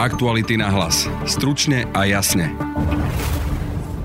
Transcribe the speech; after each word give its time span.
Aktuality 0.00 0.56
na 0.56 0.72
hlas. 0.72 1.04
Stručne 1.28 1.84
a 1.92 2.08
jasne. 2.08 2.56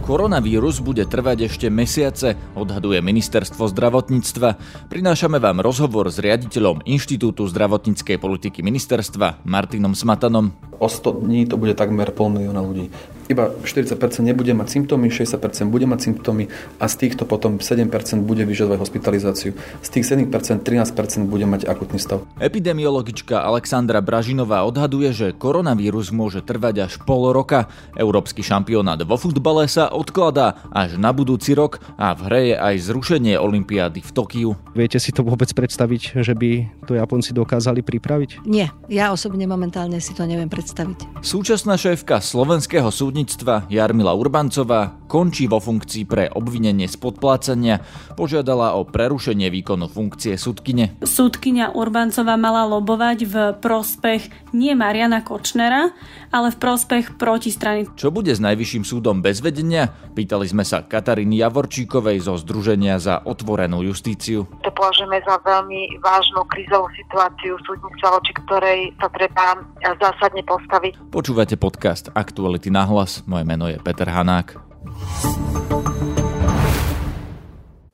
Koronavírus 0.04 0.84
bude 0.84 1.08
trvať 1.08 1.48
ešte 1.48 1.72
mesiace, 1.72 2.36
odhaduje 2.52 3.00
ministerstvo 3.00 3.72
zdravotníctva. 3.72 4.60
Prinášame 4.92 5.40
vám 5.40 5.64
rozhovor 5.64 6.12
s 6.12 6.20
riaditeľom 6.20 6.84
Inštitútu 6.84 7.48
zdravotníckej 7.48 8.20
politiky 8.20 8.60
ministerstva 8.60 9.48
Martinom 9.48 9.96
Smatanom. 9.96 10.52
O 10.84 10.92
100 10.92 11.24
dní 11.24 11.48
to 11.48 11.56
bude 11.56 11.80
takmer 11.80 12.12
pol 12.12 12.28
milióna 12.28 12.60
ľudí 12.60 12.92
iba 13.26 13.50
40% 13.50 13.98
nebude 14.22 14.54
mať 14.54 14.68
symptómy, 14.78 15.10
60% 15.10 15.74
bude 15.74 15.90
mať 15.90 16.00
symptómy 16.12 16.46
a 16.78 16.86
z 16.86 16.96
týchto 17.06 17.26
potom 17.26 17.58
7% 17.58 17.90
bude 18.22 18.46
vyžadovať 18.46 18.78
hospitalizáciu. 18.78 19.58
Z 19.82 19.90
tých 19.90 20.06
7% 20.06 20.30
13% 20.62 21.26
bude 21.26 21.50
mať 21.50 21.66
akutný 21.66 21.98
stav. 21.98 22.22
Epidemiologička 22.38 23.42
Alexandra 23.42 24.02
Bražinová 24.06 24.62
odhaduje, 24.70 25.10
že 25.10 25.28
koronavírus 25.34 26.14
môže 26.14 26.46
trvať 26.46 26.86
až 26.86 26.94
pol 27.02 27.34
roka. 27.34 27.66
Európsky 27.98 28.46
šampionát 28.46 29.02
vo 29.02 29.18
futbale 29.18 29.66
sa 29.66 29.90
odkladá 29.90 30.62
až 30.70 31.02
na 31.02 31.10
budúci 31.10 31.58
rok 31.58 31.82
a 31.98 32.14
v 32.14 32.22
hre 32.30 32.42
je 32.54 32.56
aj 32.62 32.76
zrušenie 32.94 33.42
Olympiády 33.42 34.06
v 34.06 34.12
Tokiu. 34.14 34.52
Viete 34.78 35.02
si 35.02 35.10
to 35.10 35.26
vôbec 35.26 35.50
predstaviť, 35.50 36.22
že 36.22 36.34
by 36.38 36.86
to 36.86 36.94
Japonci 36.94 37.34
dokázali 37.34 37.82
pripraviť? 37.82 38.46
Nie, 38.46 38.70
ja 38.86 39.10
osobne 39.10 39.50
momentálne 39.50 39.98
si 39.98 40.14
to 40.14 40.30
neviem 40.30 40.52
predstaviť. 40.52 41.26
Súčasná 41.26 41.74
šéfka 41.80 42.22
slovenského 42.22 42.94
súdu 42.94 43.15
súdnictva 43.16 43.64
Jarmila 43.72 44.12
Urbancová 44.12 45.00
končí 45.08 45.48
vo 45.48 45.64
funkcii 45.64 46.04
pre 46.04 46.28
obvinenie 46.28 46.84
z 46.92 47.00
podplácania. 47.00 47.80
Požiadala 48.20 48.76
o 48.76 48.84
prerušenie 48.84 49.48
výkonu 49.48 49.88
funkcie 49.88 50.36
súdkyne. 50.36 51.00
Súdkyňa 51.00 51.80
Urbancová 51.80 52.36
mala 52.36 52.68
lobovať 52.68 53.20
v 53.24 53.36
prospech 53.64 54.52
nie 54.52 54.76
Mariana 54.76 55.24
Kočnera, 55.24 55.96
ale 56.28 56.52
v 56.52 56.58
prospech 56.60 57.16
protistrany. 57.16 57.88
Čo 57.96 58.12
bude 58.12 58.36
s 58.36 58.44
najvyšším 58.44 58.84
súdom 58.84 59.24
bez 59.24 59.40
vedenia? 59.40 59.96
Pýtali 60.12 60.52
sme 60.52 60.68
sa 60.68 60.84
Kataríny 60.84 61.40
Javorčíkovej 61.40 62.20
zo 62.20 62.36
Združenia 62.36 63.00
za 63.00 63.24
otvorenú 63.24 63.80
justíciu. 63.88 64.44
To 64.60 64.72
považujeme 64.76 65.24
za 65.24 65.40
veľmi 65.40 66.04
vážnu 66.04 66.44
krízovú 66.52 66.92
situáciu 67.00 67.56
súdnictva, 67.64 68.20
voči 68.20 68.32
ktorej 68.44 68.80
sa 69.00 69.08
treba 69.08 69.64
zásadne 70.04 70.44
postaviť. 70.44 71.16
Počúvate 71.16 71.56
podcast 71.56 72.12
Aktuality 72.12 72.68
na 72.68 72.84
hlas 72.84 73.05
hlas. 73.06 73.22
Moje 73.30 73.46
meno 73.46 73.70
je 73.70 73.78
Peter 73.78 74.10
Hanák. 74.10 74.58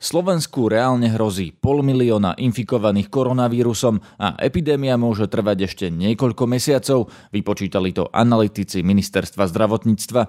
Slovensku 0.02 0.66
reálne 0.66 1.14
hrozí 1.14 1.54
pol 1.54 1.86
milióna 1.86 2.34
infikovaných 2.34 3.14
koronavírusom 3.14 4.02
a 4.17 4.34
epidémia 4.42 4.98
môže 4.98 5.30
trvať 5.30 5.70
ešte 5.70 5.86
niekoľko 5.94 6.50
mesiacov, 6.50 7.14
vypočítali 7.30 7.94
to 7.94 8.09
analytici 8.09 8.82
ministerstva 8.82 9.45
zdravotníctva. 9.45 10.22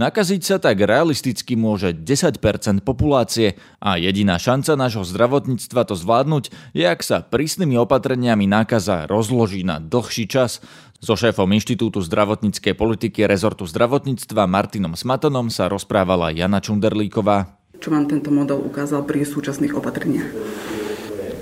Nakaziť 0.00 0.40
sa 0.40 0.56
tak 0.56 0.80
realisticky 0.80 1.60
môže 1.60 1.92
10% 1.92 2.40
populácie 2.80 3.60
a 3.84 4.00
jediná 4.00 4.40
šanca 4.40 4.80
nášho 4.80 5.04
zdravotníctva 5.04 5.84
to 5.84 5.92
zvládnuť 5.92 6.48
je, 6.72 6.88
ak 6.88 7.04
sa 7.04 7.20
prísnymi 7.20 7.76
opatreniami 7.84 8.48
nákaza 8.48 9.04
rozloží 9.04 9.60
na 9.60 9.76
dlhší 9.76 10.24
čas. 10.24 10.64
So 10.98 11.14
šéfom 11.14 11.46
Inštitútu 11.54 12.02
zdravotníckej 12.02 12.74
politiky 12.74 13.22
rezortu 13.22 13.62
zdravotníctva 13.70 14.50
Martinom 14.50 14.98
Smatonom 14.98 15.46
sa 15.46 15.70
rozprávala 15.70 16.34
Jana 16.34 16.58
Čunderlíková. 16.58 17.54
Čo 17.78 17.94
vám 17.94 18.10
tento 18.10 18.34
model 18.34 18.58
ukázal 18.58 19.06
pri 19.06 19.22
súčasných 19.22 19.78
opatreniach? 19.78 20.26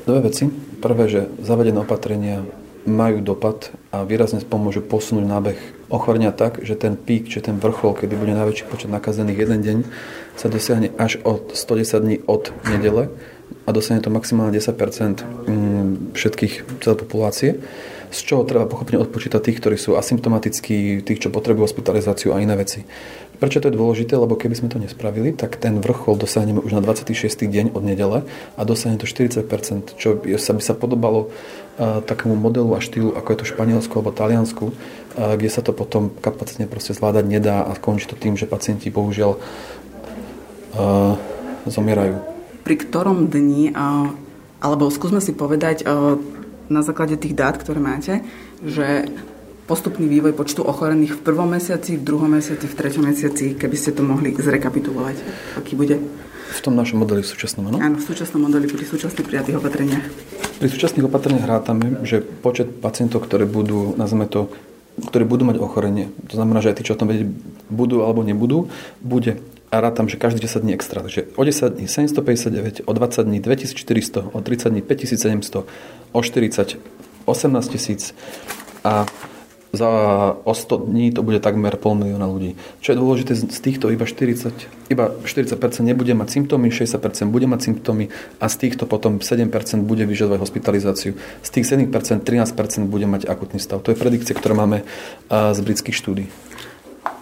Dve 0.05 0.21
veci. 0.29 0.53
Prvé, 0.77 1.09
že 1.09 1.33
zavedené 1.41 1.81
opatrenia 1.81 2.45
majú 2.84 3.25
dopad 3.25 3.73
a 3.97 4.05
výrazne 4.05 4.45
pomôžu 4.45 4.84
posunúť 4.84 5.25
nábeh 5.25 5.59
ochorenia 5.89 6.37
tak, 6.37 6.61
že 6.61 6.77
ten 6.77 6.93
pík, 6.93 7.33
či 7.33 7.41
ten 7.41 7.57
vrchol, 7.57 7.97
kedy 7.97 8.12
bude 8.12 8.37
najväčší 8.37 8.69
počet 8.69 8.93
nakazených 8.93 9.41
jeden 9.41 9.61
deň, 9.65 9.79
sa 10.37 10.53
dosiahne 10.53 10.93
až 11.01 11.17
od 11.25 11.56
110 11.56 12.05
dní 12.05 12.17
od 12.28 12.53
nedele 12.69 13.09
a 13.65 13.73
dosiahne 13.73 14.05
to 14.05 14.12
maximálne 14.12 14.53
10 14.53 14.69
mm, 15.49 16.12
všetkých 16.12 16.84
celej 16.84 16.99
populácie 17.00 17.50
z 18.11 18.21
čoho 18.22 18.47
treba 18.47 18.69
pochopne 18.71 18.99
odpočítať 19.00 19.41
tých, 19.41 19.59
ktorí 19.59 19.77
sú 19.77 19.94
asymptomatickí, 19.99 21.03
tých, 21.03 21.21
čo 21.27 21.34
potrebujú 21.34 21.67
hospitalizáciu 21.67 22.33
a 22.34 22.41
iné 22.43 22.55
veci. 22.55 22.87
Prečo 23.37 23.61
to 23.61 23.69
je 23.69 23.77
dôležité? 23.77 24.17
Lebo 24.17 24.33
keby 24.33 24.56
sme 24.56 24.72
to 24.72 24.81
nespravili, 24.81 25.37
tak 25.37 25.61
ten 25.61 25.77
vrchol 25.84 26.17
dosiahneme 26.17 26.65
už 26.65 26.72
na 26.72 26.81
26. 26.81 27.28
deň 27.28 27.77
od 27.77 27.84
nedele 27.84 28.25
a 28.56 28.61
dosiahne 28.65 28.97
to 28.97 29.05
40%, 29.05 29.44
čo 30.00 30.17
by 30.17 30.41
sa 30.41 30.72
podobalo 30.72 31.28
uh, 31.28 32.00
takému 32.00 32.33
modelu 32.33 32.72
a 32.72 32.81
štýlu, 32.81 33.12
ako 33.12 33.28
je 33.28 33.39
to 33.44 33.50
Španielsku 33.53 33.93
alebo 33.93 34.17
Taliansku, 34.17 34.73
uh, 34.73 35.37
kde 35.37 35.50
sa 35.53 35.61
to 35.61 35.77
potom 35.77 36.09
kapacitne 36.25 36.65
proste 36.65 36.97
zvládať 36.97 37.28
nedá 37.28 37.61
a 37.61 37.77
končí 37.77 38.09
to 38.09 38.17
tým, 38.17 38.41
že 38.41 38.49
pacienti 38.49 38.88
bohužiaľ 38.88 39.37
uh, 39.37 41.15
zomierajú. 41.69 42.17
Pri 42.65 42.77
ktorom 42.83 43.28
dni, 43.28 43.71
alebo 44.59 44.91
skúsme 44.91 45.23
si 45.23 45.37
povedať, 45.37 45.87
na 46.69 46.82
základe 46.82 47.16
tých 47.16 47.34
dát, 47.37 47.56
ktoré 47.59 47.78
máte, 47.82 48.22
že 48.65 49.09
postupný 49.66 50.06
vývoj 50.06 50.32
počtu 50.38 50.62
ochorených 50.62 51.19
v 51.19 51.25
prvom 51.27 51.50
mesiaci, 51.50 51.99
v 51.99 52.03
druhom 52.06 52.31
mesiaci, 52.31 52.71
v 52.71 52.75
treťom 52.78 53.04
mesiaci, 53.10 53.59
keby 53.59 53.77
ste 53.77 53.91
to 53.91 54.06
mohli 54.06 54.31
zrekapitulovať, 54.32 55.16
aký 55.59 55.75
bude? 55.75 55.99
V 56.47 56.60
tom 56.62 56.78
našom 56.78 57.03
modeli 57.03 57.26
v 57.26 57.28
súčasnom, 57.28 57.69
áno? 57.69 57.82
Áno, 57.82 57.99
v 57.99 58.06
súčasnom 58.06 58.47
modeli 58.47 58.71
pri 58.71 58.87
súčasných 58.87 59.26
prijatých 59.26 59.59
opatreniach. 59.59 60.06
Pri 60.62 60.69
súčasných 60.71 61.10
opatreniach 61.10 61.44
rátame, 61.44 62.00
že 62.06 62.22
počet 62.22 62.78
pacientov, 62.78 63.26
ktoré 63.26 63.44
budú, 63.44 63.99
nazveme 63.99 64.31
to, 64.31 64.49
ktorí 64.97 65.28
budú 65.28 65.44
mať 65.44 65.60
ochorenie, 65.60 66.09
to 66.31 66.41
znamená, 66.41 66.65
že 66.65 66.72
aj 66.72 66.76
tí, 66.81 66.87
čo 66.87 66.97
o 66.97 67.00
tom 67.03 67.12
vedieť 67.12 67.28
budú 67.69 68.06
alebo 68.06 68.25
nebudú, 68.25 68.72
bude 69.05 69.37
a 69.66 69.76
rátam, 69.82 70.09
že 70.09 70.16
každý 70.16 70.41
10 70.47 70.62
dní 70.62 70.72
extra. 70.72 71.03
Takže 71.03 71.34
o 71.37 71.43
10 71.44 71.76
dní 71.76 71.87
759, 71.91 72.87
o 72.87 72.93
20 72.93 73.26
dní 73.26 73.38
2400, 73.41 74.31
o 74.32 74.41
30 74.41 74.71
dní 74.71 74.82
5700, 74.82 75.66
o 76.12 76.21
40 76.22 76.78
18 77.27 77.71
tisíc 77.71 78.15
a 78.87 79.06
za 79.77 79.89
o 80.44 80.55
100 80.55 80.89
dní 80.89 81.12
to 81.12 81.21
bude 81.21 81.37
takmer 81.43 81.77
pol 81.77 81.93
milióna 81.99 82.25
ľudí. 82.25 82.56
Čo 82.81 82.97
je 82.97 82.97
dôležité, 82.97 83.33
z 83.37 83.61
týchto 83.61 83.93
iba 83.93 84.09
40, 84.09 84.89
iba 84.89 85.12
40% 85.21 85.84
nebude 85.84 86.17
mať 86.17 86.28
symptómy, 86.33 86.72
60% 86.72 87.28
bude 87.28 87.44
mať 87.44 87.61
symptómy 87.61 88.09
a 88.41 88.49
z 88.49 88.56
týchto 88.56 88.89
potom 88.89 89.21
7% 89.21 89.53
bude 89.84 90.09
vyžadovať 90.09 90.41
hospitalizáciu. 90.41 91.12
Z 91.44 91.49
tých 91.53 91.67
7% 91.69 91.93
13% 91.93 92.88
bude 92.88 93.05
mať 93.05 93.28
akutný 93.28 93.61
stav. 93.61 93.84
To 93.84 93.93
je 93.93 94.00
predikcia, 94.00 94.33
ktorú 94.33 94.56
máme 94.56 94.81
z 95.28 95.59
britských 95.61 95.99
štúdí 95.99 96.25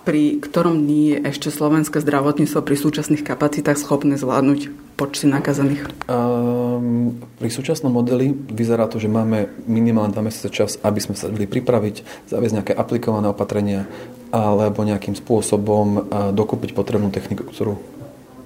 pri 0.04 0.38
ktorom 0.38 0.84
dní 0.84 1.16
je 1.16 1.16
ešte 1.32 1.48
slovenské 1.48 1.98
zdravotníctvo 2.04 2.60
pri 2.60 2.76
súčasných 2.76 3.24
kapacitách 3.24 3.80
schopné 3.80 4.20
zvládnuť 4.20 4.68
počty 5.00 5.26
nakazených? 5.26 5.88
Um, 6.06 7.18
pri 7.40 7.50
súčasnom 7.50 7.90
modeli 7.90 8.30
vyzerá 8.30 8.86
to, 8.86 9.00
že 9.00 9.08
máme 9.08 9.48
minimálne 9.64 10.12
2 10.12 10.20
mesiace 10.20 10.48
čas, 10.52 10.70
aby 10.84 11.00
sme 11.00 11.16
sa 11.16 11.32
vedeli 11.32 11.48
pripraviť, 11.48 12.28
zaviesť 12.28 12.54
nejaké 12.60 12.72
aplikované 12.76 13.32
opatrenia 13.32 13.88
alebo 14.28 14.84
nejakým 14.84 15.16
spôsobom 15.16 16.10
dokúpiť 16.34 16.74
potrebnú 16.74 17.08
techniku, 17.08 17.46
ktorú 17.48 17.74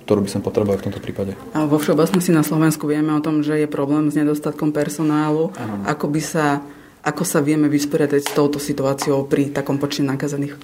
ktorú 0.09 0.25
by 0.25 0.33
som 0.33 0.41
potreboval 0.41 0.81
v 0.81 0.89
tomto 0.89 1.05
prípade. 1.05 1.37
A 1.53 1.69
vo 1.69 1.77
všeobecnosti 1.77 2.33
na 2.33 2.41
Slovensku 2.41 2.89
vieme 2.89 3.13
o 3.13 3.21
tom, 3.21 3.45
že 3.45 3.61
je 3.61 3.69
problém 3.69 4.09
s 4.09 4.17
nedostatkom 4.17 4.73
personálu. 4.73 5.53
Ano. 5.53 5.85
Ako 5.85 6.09
by 6.09 6.21
sa 6.25 6.65
ako 7.03 7.23
sa 7.23 7.39
vieme 7.39 7.71
vysporiadať 7.71 8.21
s 8.27 8.35
touto 8.35 8.59
situáciou 8.59 9.27
pri 9.31 9.55
takom 9.55 9.79
počte 9.79 10.03
nakazených? 10.03 10.59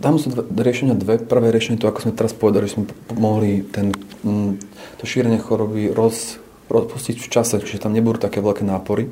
Tam 0.00 0.16
sú 0.16 0.30
dve, 0.30 0.46
riešenia 0.46 0.94
dve. 0.94 1.18
Prvé 1.18 1.50
riešenie 1.50 1.82
to, 1.82 1.90
ako 1.90 2.08
sme 2.08 2.16
teraz 2.16 2.32
povedali, 2.32 2.70
že 2.70 2.78
sme 2.78 2.84
mohli 3.18 3.66
ten, 3.66 3.90
mm, 4.22 4.52
to 5.02 5.04
šírenie 5.04 5.42
choroby 5.42 5.90
roz, 5.90 6.38
rozpustiť 6.70 7.16
v 7.18 7.28
čase, 7.28 7.58
čiže 7.58 7.82
tam 7.82 7.92
nebudú 7.92 8.22
také 8.22 8.38
veľké 8.38 8.62
nápory. 8.62 9.10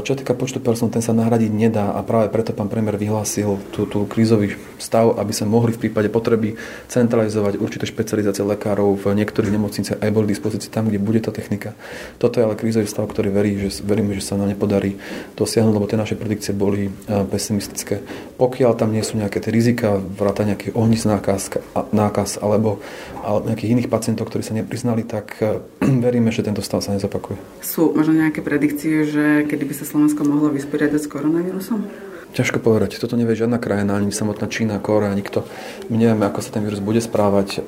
Čo 0.00 0.16
týka 0.16 0.32
počtu 0.32 0.56
personál, 0.56 0.88
ten 0.88 1.04
sa 1.04 1.12
nahradiť 1.12 1.52
nedá 1.52 1.92
a 1.92 2.00
práve 2.00 2.32
preto 2.32 2.56
pán 2.56 2.72
premiér 2.72 2.96
vyhlásil 2.96 3.60
tú, 3.76 3.84
tú 3.84 4.08
krízový 4.08 4.56
stav, 4.80 5.20
aby 5.20 5.36
sa 5.36 5.44
mohli 5.44 5.76
v 5.76 5.84
prípade 5.84 6.08
potreby 6.08 6.56
centralizovať 6.88 7.60
určité 7.60 7.84
špecializácie 7.84 8.40
lekárov 8.40 8.96
v 8.96 9.12
niektorých 9.20 9.52
nemocniciach 9.52 10.00
aj 10.00 10.10
boli 10.16 10.32
k 10.32 10.32
dispozícii 10.32 10.72
tam, 10.72 10.88
kde 10.88 10.96
bude 10.96 11.20
tá 11.20 11.28
technika. 11.28 11.76
Toto 12.16 12.40
je 12.40 12.48
ale 12.48 12.56
krízový 12.56 12.88
stav, 12.88 13.04
ktorý 13.04 13.28
verí, 13.28 13.60
že, 13.60 13.84
veríme, 13.84 14.16
že 14.16 14.24
sa 14.24 14.40
nám 14.40 14.48
nepodarí 14.48 14.96
dosiahnuť, 15.36 15.74
lebo 15.76 15.84
tie 15.84 16.00
naše 16.00 16.16
predikcie 16.16 16.56
boli 16.56 16.88
e, 16.88 16.92
pesimistické. 17.28 18.00
Pokiaľ 18.40 18.80
tam 18.80 18.96
nie 18.96 19.04
sú 19.04 19.20
nejaké 19.20 19.44
tie 19.44 19.52
rizika, 19.52 20.00
vráta 20.00 20.48
nejaký 20.48 20.72
ohnis 20.72 21.04
nákaz, 21.04 21.60
nákaz 21.92 22.40
alebo, 22.40 22.80
alebo 23.20 23.44
nejakých 23.44 23.76
iných 23.76 23.92
pacientov, 23.92 24.32
ktorí 24.32 24.40
sa 24.40 24.56
nepriznali, 24.56 25.04
tak 25.04 25.36
e, 25.44 25.60
veríme, 26.08 26.32
že 26.32 26.40
tento 26.40 26.64
stav 26.64 26.80
sa 26.80 26.96
nezopakuje. 26.96 27.36
Sú 27.60 27.92
možno 27.92 28.16
nejaké 28.16 28.40
predikcie, 28.40 29.04
že 29.04 29.49
kedy 29.50 29.66
by 29.66 29.74
sa 29.74 29.82
Slovensko 29.82 30.22
mohlo 30.22 30.54
vysporiadať 30.54 31.00
s 31.02 31.10
koronavírusom? 31.10 31.82
Ťažko 32.30 32.62
povedať. 32.62 33.02
Toto 33.02 33.18
nevie 33.18 33.34
žiadna 33.34 33.58
krajina, 33.58 33.98
ani 33.98 34.14
samotná 34.14 34.46
Čína, 34.46 34.78
Kórea, 34.78 35.10
nikto. 35.10 35.42
My 35.90 35.98
nevieme, 35.98 36.22
ako 36.30 36.38
sa 36.38 36.54
ten 36.54 36.62
vírus 36.62 36.78
bude 36.78 37.02
správať. 37.02 37.58
E, 37.58 37.60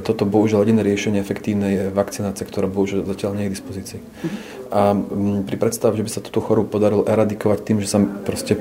toto 0.00 0.24
bohužiaľ 0.24 0.64
jediné 0.64 0.80
riešenie 0.80 1.20
efektívne 1.20 1.68
je 1.68 1.82
vakcinácia, 1.92 2.48
ktorá 2.48 2.72
bohužiaľ 2.72 3.04
zatiaľ 3.04 3.36
nie 3.36 3.44
je 3.44 3.48
k 3.52 3.56
dispozícii. 3.60 4.00
A 4.72 4.96
pri 5.44 5.56
predstave, 5.60 6.00
že 6.00 6.08
by 6.08 6.10
sa 6.16 6.24
túto 6.24 6.40
chorobu 6.40 6.80
podarilo 6.80 7.04
eradikovať 7.04 7.58
tým, 7.60 7.84
že 7.84 7.92
sa 7.92 8.00
proste 8.00 8.56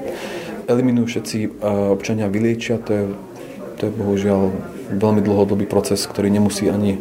eliminujú 0.68 1.16
všetci 1.16 1.64
občania 1.96 2.28
vyliečia, 2.28 2.84
to 2.84 2.92
je, 2.92 3.04
to 3.80 3.82
je 3.88 3.92
bohužiaľ 3.96 4.52
veľmi 5.00 5.24
dlhodobý 5.24 5.64
proces, 5.64 6.04
ktorý 6.04 6.28
nemusí 6.28 6.68
ani, 6.68 7.00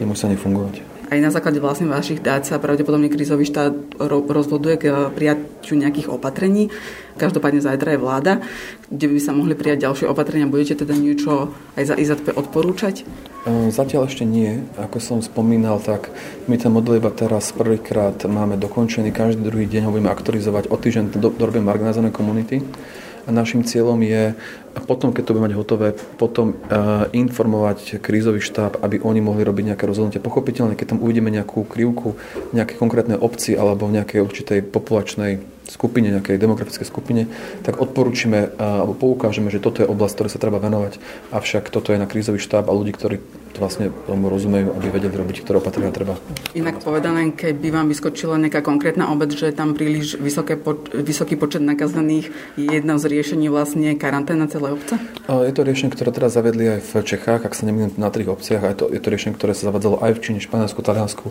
nemusí 0.00 0.24
ani 0.24 0.40
fungovať 0.40 0.93
aj 1.14 1.20
na 1.22 1.30
základe 1.30 1.62
vlastne 1.62 1.86
vašich 1.86 2.18
dát 2.18 2.42
sa 2.42 2.58
pravdepodobne 2.58 3.06
krízový 3.06 3.46
štát 3.46 3.96
rozhoduje 4.02 4.74
k 4.76 4.84
prijaťu 5.14 5.78
nejakých 5.78 6.10
opatrení. 6.10 6.74
Každopádne 7.14 7.62
zajtra 7.62 7.94
je 7.94 8.02
vláda, 8.02 8.32
kde 8.90 9.06
by 9.06 9.18
sa 9.22 9.30
mohli 9.30 9.54
prijať 9.54 9.86
ďalšie 9.86 10.06
opatrenia. 10.10 10.50
Budete 10.50 10.82
teda 10.82 10.98
niečo 10.98 11.54
aj 11.78 11.84
za 11.86 11.94
IZP 11.94 12.34
odporúčať? 12.34 13.06
E, 13.46 13.70
zatiaľ 13.70 14.10
ešte 14.10 14.26
nie. 14.26 14.66
Ako 14.74 14.98
som 14.98 15.22
spomínal, 15.22 15.78
tak 15.78 16.10
my 16.50 16.58
ten 16.58 16.74
model 16.74 16.98
iba 16.98 17.14
teraz 17.14 17.54
prvýkrát 17.54 18.18
máme 18.26 18.58
dokončený. 18.58 19.14
Každý 19.14 19.46
druhý 19.46 19.70
deň 19.70 19.86
ho 19.86 19.94
budeme 19.94 20.10
aktualizovať. 20.10 20.74
O 20.74 20.76
týždeň 20.76 21.14
dorobíme 21.14 21.62
marginalizované 21.62 22.10
komunity. 22.10 22.58
A 23.24 23.32
našim 23.32 23.64
cieľom 23.64 23.96
je 24.04 24.36
potom, 24.84 25.14
keď 25.14 25.22
to 25.24 25.32
bude 25.38 25.46
mať 25.46 25.54
hotové, 25.54 25.94
potom 26.18 26.52
uh, 26.52 27.06
informovať 27.14 28.02
krízový 28.02 28.42
štáb, 28.42 28.82
aby 28.82 28.98
oni 28.98 29.22
mohli 29.22 29.46
robiť 29.46 29.72
nejaké 29.72 29.84
rozhodnutie. 29.86 30.18
Pochopiteľne, 30.18 30.74
keď 30.74 30.96
tam 30.96 31.02
uvidíme 31.02 31.30
nejakú 31.30 31.62
krivku 31.64 32.18
v 32.50 32.52
nejakej 32.52 32.76
konkrétnej 32.76 33.16
obci 33.16 33.54
alebo 33.54 33.86
v 33.86 34.02
nejakej 34.02 34.20
určitej 34.20 34.58
populačnej 34.66 35.40
skupine, 35.70 36.12
nejakej 36.12 36.36
demografickej 36.36 36.84
skupine, 36.84 37.30
tak 37.62 37.78
odporúčime 37.78 38.50
uh, 38.50 38.82
alebo 38.82 38.98
poukážeme, 38.98 39.48
že 39.48 39.62
toto 39.62 39.80
je 39.80 39.88
oblasť, 39.88 40.14
ktoré 40.18 40.28
sa 40.28 40.42
treba 40.42 40.58
venovať. 40.58 40.98
Avšak 41.30 41.70
toto 41.70 41.94
je 41.94 42.02
na 42.02 42.10
krízový 42.10 42.42
štáb 42.42 42.66
a 42.66 42.76
ľudí, 42.76 42.92
ktorí 42.92 43.22
to 43.22 43.43
vlastne 43.56 43.94
tomu 44.10 44.26
rozumejú, 44.28 44.74
aby 44.74 44.90
vedeli 44.90 45.14
robiť, 45.14 45.46
ktoré 45.46 45.62
opatrenia 45.62 45.94
treba. 45.94 46.18
Inak 46.58 46.82
povedané, 46.82 47.32
keby 47.32 47.70
vám 47.70 47.86
vyskočila 47.88 48.36
nejaká 48.36 48.60
konkrétna 48.60 49.08
obec, 49.14 49.30
že 49.30 49.48
je 49.50 49.54
tam 49.54 49.78
príliš 49.78 50.18
vysoké, 50.18 50.58
vysoký 50.92 51.38
počet 51.38 51.62
nakazených, 51.62 52.34
je 52.58 52.66
jedno 52.66 52.98
z 52.98 53.06
riešení 53.08 53.46
vlastne 53.48 53.94
karanténa 53.94 54.50
celé 54.50 54.74
obce? 54.74 54.98
Je 55.30 55.54
to 55.54 55.62
riešenie, 55.62 55.94
ktoré 55.94 56.10
teraz 56.10 56.34
zavedli 56.34 56.76
aj 56.76 56.80
v 56.82 56.92
Čechách, 57.06 57.46
ak 57.46 57.54
sa 57.54 57.64
nemýlim 57.64 57.94
na 57.94 58.10
trých 58.10 58.34
obciach, 58.34 58.62
a 58.66 58.68
je 58.74 58.76
to, 58.82 58.84
je 58.90 59.00
to 59.00 59.08
riešenie, 59.08 59.38
ktoré 59.38 59.54
sa 59.54 59.70
zavádzalo 59.70 60.02
aj 60.02 60.12
v 60.18 60.20
Číne, 60.20 60.38
Španielsku, 60.42 60.82
Taliansku. 60.82 61.26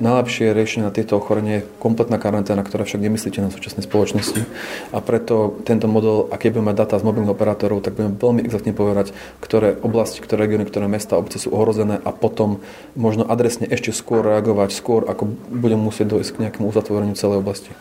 Najlepšie 0.00 0.56
riešenie 0.56 0.88
na 0.88 0.92
tieto 0.96 1.20
ochorenie 1.20 1.62
je 1.62 1.66
kompletná 1.78 2.16
karanténa, 2.16 2.64
ktorá 2.64 2.88
však 2.88 3.04
nemyslíte 3.04 3.44
na 3.44 3.52
súčasnej 3.52 3.84
spoločnosti. 3.84 4.42
A 4.90 4.98
preto 5.04 5.60
tento 5.68 5.86
model, 5.86 6.32
ak 6.32 6.40
budeme 6.48 6.72
mať 6.72 6.88
data 6.88 6.94
z 6.96 7.04
mobilných 7.04 7.36
operátorov, 7.36 7.84
tak 7.84 8.00
budeme 8.00 8.16
veľmi 8.16 8.40
exaktne 8.48 8.72
povedať, 8.72 9.12
ktoré 9.44 9.76
oblasti, 9.84 10.24
ktoré 10.24 10.48
regióny, 10.48 10.64
ktoré 10.64 10.88
mesta, 10.88 11.20
obce 11.20 11.36
sú 11.36 11.52
ohrozené 11.52 11.65
a 11.74 12.10
potom 12.14 12.60
možno 12.94 13.26
adresne 13.26 13.66
ešte 13.66 13.90
skôr 13.90 14.22
reagovať, 14.22 14.70
skôr 14.70 15.08
ako 15.08 15.26
budeme 15.50 15.82
musieť 15.86 16.18
dojsť 16.18 16.30
k 16.36 16.40
nejakému 16.46 16.68
uzatvoreniu 16.70 17.18
celej 17.18 17.40
oblasti. 17.42 17.72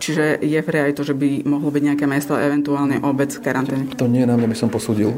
Čiže 0.00 0.40
je 0.40 0.56
pre 0.64 0.88
aj 0.88 0.96
to, 0.96 1.04
že 1.04 1.12
by 1.12 1.44
mohlo 1.44 1.68
byť 1.68 1.82
nejaké 1.84 2.08
mesto, 2.08 2.32
eventuálne 2.32 3.04
obec 3.04 3.36
v 3.36 3.44
karanténe? 3.44 3.84
To 4.00 4.08
nie 4.08 4.24
je 4.24 4.30
na 4.32 4.40
mňa, 4.40 4.48
by 4.48 4.56
som 4.56 4.72
posúdil. 4.72 5.12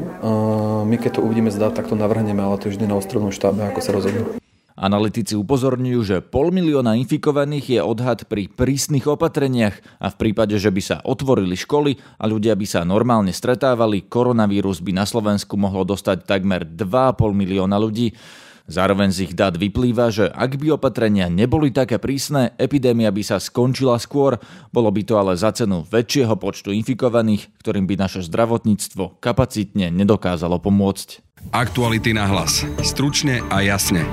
My 0.83 0.99
keď 0.99 1.19
to 1.19 1.23
uvidíme 1.23 1.47
zdať, 1.55 1.79
tak 1.79 1.87
to 1.87 1.95
navrhneme, 1.95 2.43
ale 2.43 2.59
to 2.59 2.67
je 2.67 2.75
vždy 2.75 2.91
na 2.91 2.99
ostrovnom 2.99 3.31
štábe, 3.31 3.63
ako 3.63 3.79
sa 3.79 3.95
rozhodne. 3.95 4.42
Analytici 4.73 5.37
upozorňujú, 5.37 5.99
že 6.01 6.17
pol 6.25 6.49
milióna 6.49 6.97
infikovaných 6.97 7.77
je 7.77 7.81
odhad 7.85 8.25
pri 8.25 8.49
prísnych 8.49 9.05
opatreniach 9.05 9.77
a 10.01 10.09
v 10.09 10.15
prípade, 10.17 10.57
že 10.57 10.73
by 10.73 10.81
sa 10.81 10.97
otvorili 11.05 11.53
školy 11.53 12.01
a 12.17 12.25
ľudia 12.25 12.57
by 12.57 12.65
sa 12.65 12.81
normálne 12.81 13.29
stretávali, 13.29 14.09
koronavírus 14.09 14.81
by 14.81 14.97
na 14.97 15.05
Slovensku 15.05 15.61
mohlo 15.61 15.85
dostať 15.85 16.25
takmer 16.25 16.65
2,5 16.65 17.21
milióna 17.37 17.77
ľudí. 17.77 18.17
Zároveň 18.63 19.11
z 19.11 19.27
ich 19.27 19.33
dát 19.35 19.53
vyplýva, 19.59 20.07
že 20.07 20.31
ak 20.31 20.55
by 20.55 20.79
opatrenia 20.79 21.27
neboli 21.27 21.69
také 21.69 21.99
prísne, 21.99 22.55
epidémia 22.55 23.11
by 23.11 23.19
sa 23.19 23.37
skončila 23.37 23.99
skôr, 23.99 24.39
bolo 24.71 24.87
by 24.87 25.03
to 25.03 25.19
ale 25.19 25.35
za 25.35 25.51
cenu 25.51 25.83
väčšieho 25.83 26.39
počtu 26.39 26.71
infikovaných, 26.71 27.51
ktorým 27.59 27.85
by 27.85 27.99
naše 27.99 28.23
zdravotníctvo 28.23 29.19
kapacitne 29.19 29.91
nedokázalo 29.91 30.63
pomôcť. 30.63 31.21
Aktuality 31.51 32.15
na 32.15 32.23
hlas. 32.23 32.63
Stručne 32.79 33.43
a 33.51 33.59
jasne. 33.59 34.07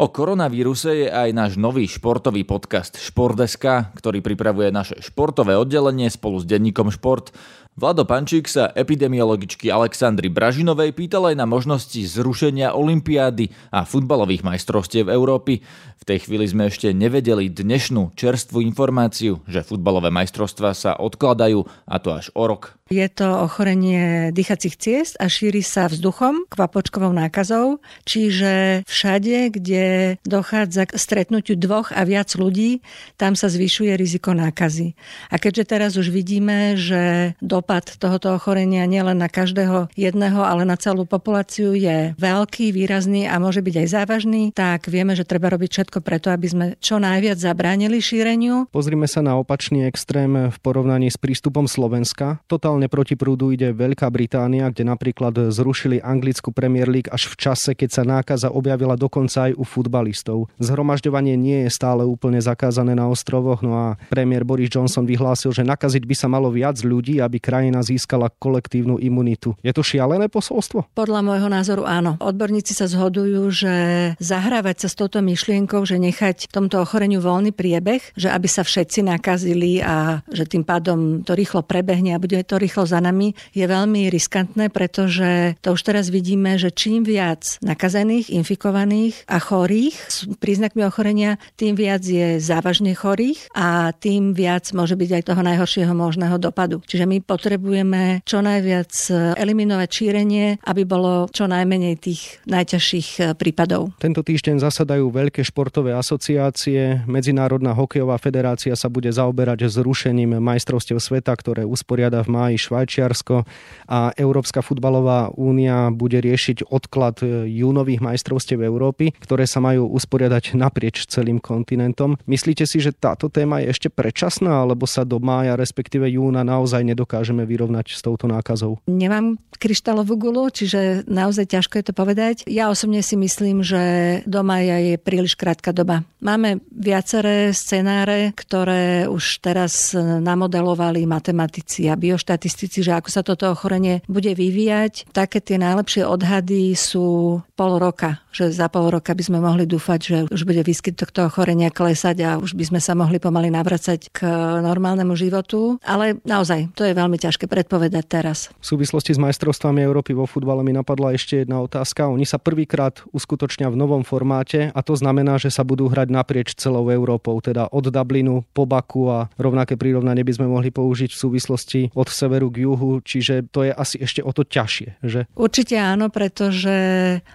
O 0.00 0.08
koronavíruse 0.08 1.04
je 1.04 1.08
aj 1.12 1.28
náš 1.36 1.52
nový 1.60 1.84
športový 1.84 2.48
podcast 2.48 2.96
Športeska, 2.96 3.92
ktorý 3.92 4.24
pripravuje 4.24 4.72
naše 4.72 4.96
športové 4.96 5.60
oddelenie 5.60 6.08
spolu 6.08 6.40
s 6.40 6.48
denníkom 6.48 6.88
Šport. 6.88 7.28
Vlado 7.78 8.02
Pančík 8.02 8.50
sa 8.50 8.74
epidemiologičky 8.74 9.70
Aleksandry 9.70 10.26
Bražinovej 10.26 10.90
pýtal 10.90 11.30
aj 11.30 11.36
na 11.38 11.46
možnosti 11.46 12.02
zrušenia 12.02 12.74
olympiády 12.74 13.54
a 13.70 13.86
futbalových 13.86 14.42
majstrovstiev 14.42 15.06
Európy. 15.06 15.62
V 16.00 16.04
tej 16.08 16.26
chvíli 16.26 16.50
sme 16.50 16.66
ešte 16.66 16.90
nevedeli 16.90 17.46
dnešnú 17.46 18.18
čerstvú 18.18 18.58
informáciu, 18.66 19.38
že 19.46 19.62
futbalové 19.62 20.10
majstrovstvá 20.10 20.74
sa 20.74 20.98
odkladajú 20.98 21.62
a 21.86 21.96
to 22.02 22.10
až 22.10 22.34
o 22.34 22.50
rok. 22.50 22.74
Je 22.90 23.06
to 23.06 23.46
ochorenie 23.46 24.34
dýchacích 24.34 24.74
ciest 24.74 25.14
a 25.22 25.30
šíri 25.30 25.62
sa 25.62 25.86
vzduchom, 25.86 26.50
kvapočkovou 26.50 27.14
nákazou, 27.14 27.78
čiže 28.02 28.82
všade, 28.82 29.54
kde 29.54 29.84
dochádza 30.26 30.90
k 30.90 30.98
stretnutiu 30.98 31.54
dvoch 31.54 31.94
a 31.94 32.02
viac 32.02 32.34
ľudí, 32.34 32.82
tam 33.14 33.38
sa 33.38 33.46
zvyšuje 33.46 33.94
riziko 33.94 34.34
nákazy. 34.34 34.98
A 35.30 35.38
keďže 35.38 35.64
teraz 35.70 35.94
už 35.94 36.10
vidíme, 36.10 36.74
že 36.74 37.38
dopad 37.38 37.69
tohoto 37.78 38.34
ochorenia 38.34 38.82
nielen 38.90 39.22
na 39.22 39.30
každého 39.30 39.94
jedného, 39.94 40.42
ale 40.42 40.66
na 40.66 40.74
celú 40.74 41.06
populáciu 41.06 41.78
je 41.78 42.18
veľký, 42.18 42.74
výrazný 42.74 43.30
a 43.30 43.38
môže 43.38 43.62
byť 43.62 43.86
aj 43.86 43.88
závažný, 43.94 44.50
tak 44.50 44.90
vieme, 44.90 45.14
že 45.14 45.22
treba 45.22 45.46
robiť 45.54 45.70
všetko 45.70 45.98
preto, 46.02 46.34
aby 46.34 46.46
sme 46.50 46.66
čo 46.82 46.98
najviac 46.98 47.38
zabránili 47.38 48.02
šíreniu. 48.02 48.66
Pozrime 48.74 49.06
sa 49.06 49.22
na 49.22 49.38
opačný 49.38 49.86
extrém 49.86 50.50
v 50.50 50.56
porovnaní 50.58 51.12
s 51.12 51.20
prístupom 51.20 51.70
Slovenska. 51.70 52.42
Totálne 52.50 52.90
proti 52.90 53.14
prúdu 53.14 53.54
ide 53.54 53.70
Veľká 53.70 54.10
Británia, 54.10 54.66
kde 54.72 54.90
napríklad 54.90 55.54
zrušili 55.54 56.02
anglickú 56.02 56.50
Premier 56.50 56.90
League 56.90 57.12
až 57.12 57.30
v 57.30 57.38
čase, 57.38 57.76
keď 57.76 57.90
sa 57.92 58.02
nákaza 58.02 58.50
objavila 58.50 58.98
dokonca 58.98 59.52
aj 59.52 59.52
u 59.54 59.62
futbalistov. 59.62 60.48
Zhromažďovanie 60.58 61.36
nie 61.36 61.68
je 61.68 61.70
stále 61.70 62.02
úplne 62.02 62.40
zakázané 62.40 62.96
na 62.96 63.06
ostrovoch, 63.06 63.60
no 63.60 63.76
a 63.76 63.86
premiér 64.08 64.42
Boris 64.42 64.72
Johnson 64.72 65.04
vyhlásil, 65.04 65.52
že 65.52 65.62
nakaziť 65.62 66.02
by 66.08 66.14
sa 66.16 66.26
malo 66.32 66.48
viac 66.48 66.80
ľudí, 66.80 67.20
aby 67.20 67.36
krajina 67.50 67.82
získala 67.82 68.30
kolektívnu 68.30 69.02
imunitu. 69.02 69.58
Je 69.66 69.74
to 69.74 69.82
šialené 69.82 70.30
posolstvo? 70.30 70.94
Podľa 70.94 71.20
môjho 71.26 71.50
názoru 71.50 71.82
áno. 71.82 72.14
Odborníci 72.22 72.78
sa 72.78 72.86
zhodujú, 72.86 73.50
že 73.50 73.74
zahrávať 74.22 74.86
sa 74.86 74.88
s 74.88 74.94
touto 74.94 75.18
myšlienkou, 75.18 75.82
že 75.82 75.98
nechať 75.98 76.46
tomto 76.54 76.78
ochoreniu 76.78 77.18
voľný 77.18 77.50
priebeh, 77.50 78.14
že 78.14 78.30
aby 78.30 78.46
sa 78.46 78.62
všetci 78.62 79.02
nakazili 79.02 79.82
a 79.82 80.22
že 80.30 80.46
tým 80.46 80.62
pádom 80.62 81.26
to 81.26 81.34
rýchlo 81.34 81.66
prebehne 81.66 82.14
a 82.14 82.22
bude 82.22 82.38
to 82.46 82.54
rýchlo 82.54 82.86
za 82.86 83.02
nami, 83.02 83.34
je 83.50 83.66
veľmi 83.66 84.06
riskantné, 84.06 84.70
pretože 84.70 85.58
to 85.58 85.74
už 85.74 85.82
teraz 85.82 86.06
vidíme, 86.14 86.54
že 86.54 86.70
čím 86.70 87.02
viac 87.02 87.58
nakazených, 87.66 88.30
infikovaných 88.30 89.26
a 89.26 89.42
chorých 89.42 89.96
s 90.06 90.16
príznakmi 90.38 90.86
ochorenia, 90.86 91.42
tým 91.58 91.74
viac 91.74 92.06
je 92.06 92.38
závažne 92.38 92.94
chorých 92.94 93.50
a 93.58 93.90
tým 93.90 94.38
viac 94.38 94.70
môže 94.70 94.94
byť 94.94 95.10
aj 95.18 95.22
toho 95.26 95.42
najhoršieho 95.42 95.94
možného 95.98 96.38
dopadu. 96.38 96.78
Čiže 96.86 97.10
my 97.10 97.18
potrebujeme 97.40 98.20
čo 98.28 98.44
najviac 98.44 98.92
eliminovať 99.40 99.88
šírenie, 99.88 100.60
aby 100.60 100.84
bolo 100.84 101.24
čo 101.32 101.48
najmenej 101.48 101.96
tých 101.96 102.36
najťažších 102.44 103.08
e, 103.16 103.20
prípadov. 103.32 103.96
Tento 103.96 104.20
týždeň 104.20 104.60
zasadajú 104.60 105.08
veľké 105.08 105.40
športové 105.40 105.96
asociácie. 105.96 107.08
Medzinárodná 107.08 107.72
hokejová 107.72 108.20
federácia 108.20 108.76
sa 108.76 108.92
bude 108.92 109.08
zaoberať 109.08 109.72
zrušením 109.72 110.36
majstrovstiev 110.36 111.00
sveta, 111.00 111.32
ktoré 111.32 111.64
usporiada 111.64 112.20
v 112.20 112.28
máji 112.28 112.56
Švajčiarsko 112.60 113.48
a 113.88 114.12
Európska 114.20 114.60
futbalová 114.60 115.32
únia 115.32 115.88
bude 115.88 116.20
riešiť 116.20 116.68
odklad 116.68 117.24
júnových 117.48 118.04
majstrovstiev 118.04 118.60
Európy, 118.60 119.16
ktoré 119.16 119.48
sa 119.48 119.64
majú 119.64 119.88
usporiadať 119.96 120.52
naprieč 120.60 121.08
celým 121.08 121.40
kontinentom. 121.40 122.20
Myslíte 122.28 122.68
si, 122.68 122.84
že 122.84 122.92
táto 122.92 123.32
téma 123.32 123.64
je 123.64 123.72
ešte 123.72 123.88
predčasná, 123.88 124.60
alebo 124.60 124.84
sa 124.84 125.08
do 125.08 125.16
mája, 125.16 125.56
respektíve 125.56 126.04
júna 126.04 126.44
naozaj 126.44 126.84
nedokážeme 127.30 127.46
vyrovnať 127.46 127.86
s 127.94 128.02
touto 128.02 128.26
nákazou? 128.26 128.82
Nemám 128.90 129.38
kryštálovú 129.60 130.16
gulu, 130.18 130.50
čiže 130.50 131.04
naozaj 131.06 131.52
ťažko 131.54 131.78
je 131.78 131.84
to 131.84 131.94
povedať. 131.94 132.36
Ja 132.50 132.72
osobne 132.72 133.04
si 133.04 133.14
myslím, 133.14 133.62
že 133.62 133.80
do 134.26 134.42
maja 134.42 134.80
je 134.80 134.94
príliš 134.98 135.36
krátka 135.38 135.70
doba. 135.70 136.02
Máme 136.20 136.64
viaceré 136.72 137.52
scenáre, 137.52 138.32
ktoré 138.34 139.06
už 139.06 139.44
teraz 139.44 139.94
namodelovali 139.96 141.04
matematici 141.04 141.86
a 141.88 141.96
bioštatistici 141.96 142.40
štatistici, 142.40 142.78
že 142.80 142.96
ako 142.96 143.08
sa 143.12 143.22
toto 143.22 143.52
ochorenie 143.52 144.00
bude 144.08 144.32
vyvíjať. 144.32 145.12
Také 145.12 145.44
tie 145.44 145.60
najlepšie 145.60 146.08
odhady 146.08 146.72
sú 146.72 147.38
pol 147.52 147.76
roka, 147.76 148.24
že 148.32 148.48
za 148.48 148.72
pol 148.72 148.88
roka 148.88 149.12
by 149.12 149.20
sme 149.20 149.38
mohli 149.44 149.68
dúfať, 149.68 150.00
že 150.00 150.16
už 150.32 150.48
bude 150.48 150.64
výskyt 150.64 150.96
tohto 150.96 151.28
ochorenia 151.28 151.68
klesať 151.68 152.16
a 152.24 152.30
už 152.40 152.56
by 152.56 152.64
sme 152.72 152.80
sa 152.80 152.96
mohli 152.96 153.20
pomaly 153.20 153.52
navracať 153.52 154.08
k 154.08 154.24
normálnemu 154.64 155.12
životu. 155.12 155.76
Ale 155.84 156.16
naozaj, 156.24 156.72
to 156.72 156.88
je 156.88 156.96
veľmi 156.96 157.19
ťažké 157.20 157.44
predpovedať 157.44 158.04
teraz. 158.08 158.48
V 158.58 158.66
súvislosti 158.76 159.12
s 159.12 159.20
majstrovstvami 159.20 159.84
Európy 159.84 160.16
vo 160.16 160.24
futbale 160.24 160.64
mi 160.64 160.72
napadla 160.72 161.12
ešte 161.12 161.44
jedna 161.44 161.60
otázka. 161.60 162.08
Oni 162.08 162.24
sa 162.24 162.40
prvýkrát 162.40 163.04
uskutočnia 163.12 163.68
v 163.68 163.76
novom 163.76 164.00
formáte 164.00 164.72
a 164.72 164.80
to 164.80 164.96
znamená, 164.96 165.36
že 165.36 165.52
sa 165.52 165.60
budú 165.60 165.92
hrať 165.92 166.08
naprieč 166.08 166.56
celou 166.56 166.88
Európou, 166.88 167.36
teda 167.44 167.68
od 167.68 167.92
Dublinu 167.92 168.48
po 168.56 168.64
Baku 168.64 169.12
a 169.12 169.28
rovnaké 169.36 169.76
prírovnanie 169.76 170.24
by 170.24 170.32
sme 170.40 170.46
mohli 170.48 170.72
použiť 170.72 171.10
v 171.12 171.20
súvislosti 171.20 171.80
od 171.92 172.08
severu 172.08 172.48
k 172.48 172.64
juhu, 172.64 173.02
čiže 173.04 173.50
to 173.50 173.66
je 173.66 173.72
asi 173.74 174.00
ešte 174.00 174.22
o 174.22 174.30
to 174.30 174.46
ťažšie, 174.46 175.02
že? 175.02 175.20
Určite 175.34 175.76
áno, 175.76 176.08
pretože 176.08 176.70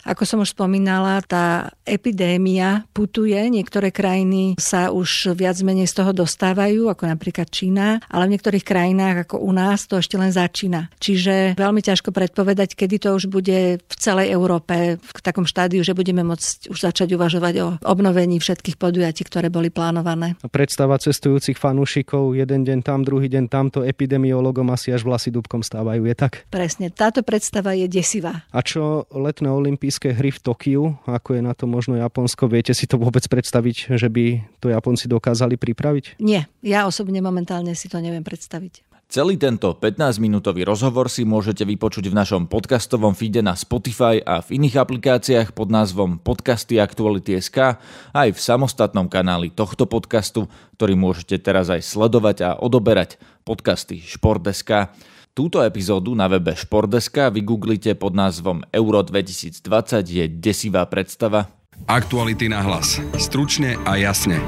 ako 0.08 0.24
som 0.24 0.40
už 0.42 0.56
spomínala, 0.56 1.20
tá 1.28 1.76
epidémia 1.84 2.88
putuje, 2.96 3.38
niektoré 3.52 3.92
krajiny 3.92 4.56
sa 4.56 4.96
už 4.96 5.36
viac 5.36 5.60
menej 5.60 5.92
z 5.92 6.02
toho 6.02 6.16
dostávajú, 6.16 6.88
ako 6.88 7.04
napríklad 7.12 7.52
Čína, 7.52 8.00
ale 8.08 8.32
v 8.32 8.34
niektorých 8.40 8.64
krajinách 8.64 9.28
ako 9.28 9.44
u 9.44 9.52
nás 9.52 9.75
to 9.84 10.00
ešte 10.00 10.16
len 10.16 10.32
začína. 10.32 10.88
Čiže 11.04 11.60
veľmi 11.60 11.84
ťažko 11.84 12.16
predpovedať, 12.16 12.80
kedy 12.80 12.96
to 13.04 13.10
už 13.20 13.28
bude 13.28 13.84
v 13.84 13.96
celej 14.00 14.32
Európe 14.32 14.96
v 14.96 15.20
takom 15.20 15.44
štádiu, 15.44 15.84
že 15.84 15.92
budeme 15.92 16.24
môcť 16.24 16.72
už 16.72 16.80
začať 16.80 17.20
uvažovať 17.20 17.54
o 17.60 17.68
obnovení 17.84 18.40
všetkých 18.40 18.80
podujatí, 18.80 19.28
ktoré 19.28 19.52
boli 19.52 19.68
plánované. 19.68 20.40
Predstava 20.48 20.96
cestujúcich 20.96 21.60
fanúšikov, 21.60 22.32
jeden 22.40 22.64
deň 22.64 22.80
tam, 22.86 23.04
druhý 23.04 23.28
deň 23.28 23.52
tamto, 23.52 23.84
epidemiologom 23.84 24.72
asi 24.72 24.96
až 24.96 25.04
vlasy 25.04 25.36
dubkom 25.36 25.60
stávajú, 25.60 26.08
je 26.08 26.16
tak? 26.16 26.48
Presne, 26.48 26.94
táto 26.94 27.26
predstava 27.26 27.76
je 27.76 27.92
desivá. 27.92 28.48
A 28.56 28.64
čo 28.64 29.10
letné 29.12 29.52
olympijské 29.52 30.16
hry 30.16 30.32
v 30.32 30.40
Tokiu, 30.40 30.84
ako 31.04 31.36
je 31.36 31.42
na 31.44 31.58
to 31.58 31.68
možno 31.68 32.00
Japonsko, 32.00 32.48
viete 32.48 32.72
si 32.72 32.88
to 32.88 33.02
vôbec 33.02 33.26
predstaviť, 33.26 33.98
že 33.98 34.08
by 34.08 34.46
to 34.62 34.70
Japonci 34.70 35.10
dokázali 35.10 35.58
pripraviť? 35.58 36.22
Nie, 36.22 36.48
ja 36.62 36.86
osobne 36.86 37.20
momentálne 37.20 37.74
si 37.74 37.90
to 37.90 37.98
neviem 37.98 38.24
predstaviť. 38.24 38.95
Celý 39.16 39.40
tento 39.40 39.72
15-minútový 39.72 40.68
rozhovor 40.68 41.08
si 41.08 41.24
môžete 41.24 41.64
vypočuť 41.64 42.12
v 42.12 42.18
našom 42.20 42.52
podcastovom 42.52 43.16
feede 43.16 43.40
na 43.40 43.56
Spotify 43.56 44.20
a 44.20 44.44
v 44.44 44.60
iných 44.60 44.76
aplikáciách 44.76 45.56
pod 45.56 45.72
názvom 45.72 46.20
Podcasty 46.20 46.84
Aktuality.sk 46.84 47.80
aj 48.12 48.30
v 48.36 48.40
samostatnom 48.44 49.08
kanáli 49.08 49.56
tohto 49.56 49.88
podcastu, 49.88 50.52
ktorý 50.76 51.00
môžete 51.00 51.40
teraz 51.40 51.72
aj 51.72 51.88
sledovať 51.88 52.38
a 52.44 52.50
odoberať 52.60 53.16
podcasty 53.48 54.04
Šport.sk. 54.04 54.92
Túto 55.32 55.64
epizódu 55.64 56.12
na 56.12 56.28
webe 56.28 56.52
Šport.sk 56.52 57.32
vygooglite 57.32 57.96
pod 57.96 58.20
názvom 58.20 58.68
Euro 58.76 59.00
2020 59.00 59.64
je 60.12 60.28
desivá 60.28 60.84
predstava. 60.92 61.56
Aktuality 61.88 62.52
na 62.52 62.60
hlas. 62.60 63.00
Stručne 63.16 63.80
a 63.88 63.96
jasne. 63.96 64.44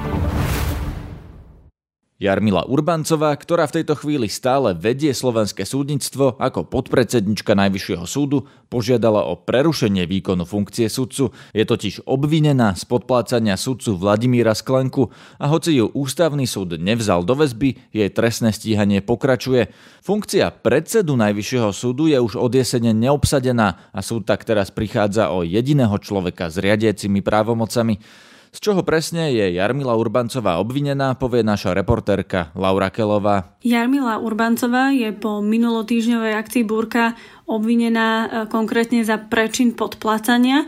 Jarmila 2.18 2.66
Urbancová, 2.66 3.30
ktorá 3.38 3.70
v 3.70 3.78
tejto 3.78 3.94
chvíli 3.94 4.26
stále 4.26 4.74
vedie 4.74 5.14
slovenské 5.14 5.70
súdnictvo 5.70 6.34
ako 6.42 6.66
podpredsednička 6.66 7.54
Najvyššieho 7.54 8.10
súdu, 8.10 8.50
požiadala 8.74 9.22
o 9.30 9.38
prerušenie 9.38 10.10
výkonu 10.10 10.42
funkcie 10.42 10.90
sudcu. 10.90 11.30
Je 11.54 11.62
totiž 11.62 12.10
obvinená 12.10 12.74
z 12.74 12.90
podplácania 12.90 13.54
sudcu 13.54 14.02
Vladimíra 14.02 14.58
Sklenku 14.58 15.14
a 15.38 15.46
hoci 15.46 15.78
ju 15.78 15.94
ústavný 15.94 16.50
súd 16.50 16.82
nevzal 16.82 17.22
do 17.22 17.38
väzby, 17.38 17.78
jej 17.94 18.10
trestné 18.10 18.50
stíhanie 18.50 19.06
pokračuje. 19.06 19.70
Funkcia 20.02 20.50
predsedu 20.50 21.14
Najvyššieho 21.14 21.70
súdu 21.70 22.10
je 22.10 22.18
už 22.18 22.42
od 22.42 22.50
jesene 22.50 22.98
neobsadená 22.98 23.94
a 23.94 24.00
súd 24.02 24.26
tak 24.26 24.42
teraz 24.42 24.74
prichádza 24.74 25.30
o 25.30 25.46
jediného 25.46 25.94
človeka 26.02 26.50
s 26.50 26.58
riadiacimi 26.58 27.22
právomocami. 27.22 28.26
Z 28.52 28.60
čoho 28.64 28.82
presne 28.84 29.32
je 29.36 29.54
Jarmila 29.54 29.94
Urbancová 30.00 30.58
obvinená, 30.58 31.14
povie 31.20 31.44
naša 31.44 31.76
reportérka 31.76 32.50
Laura 32.56 32.88
Kelová. 32.88 33.58
Jarmila 33.62 34.18
Urbancová 34.24 34.96
je 34.96 35.12
po 35.12 35.44
minulotýžňovej 35.44 36.34
akcii 36.36 36.64
Búrka 36.64 37.14
obvinená 37.48 38.10
e, 38.10 38.28
konkrétne 38.52 39.04
za 39.04 39.20
prečin 39.20 39.76
podplácania. 39.76 40.68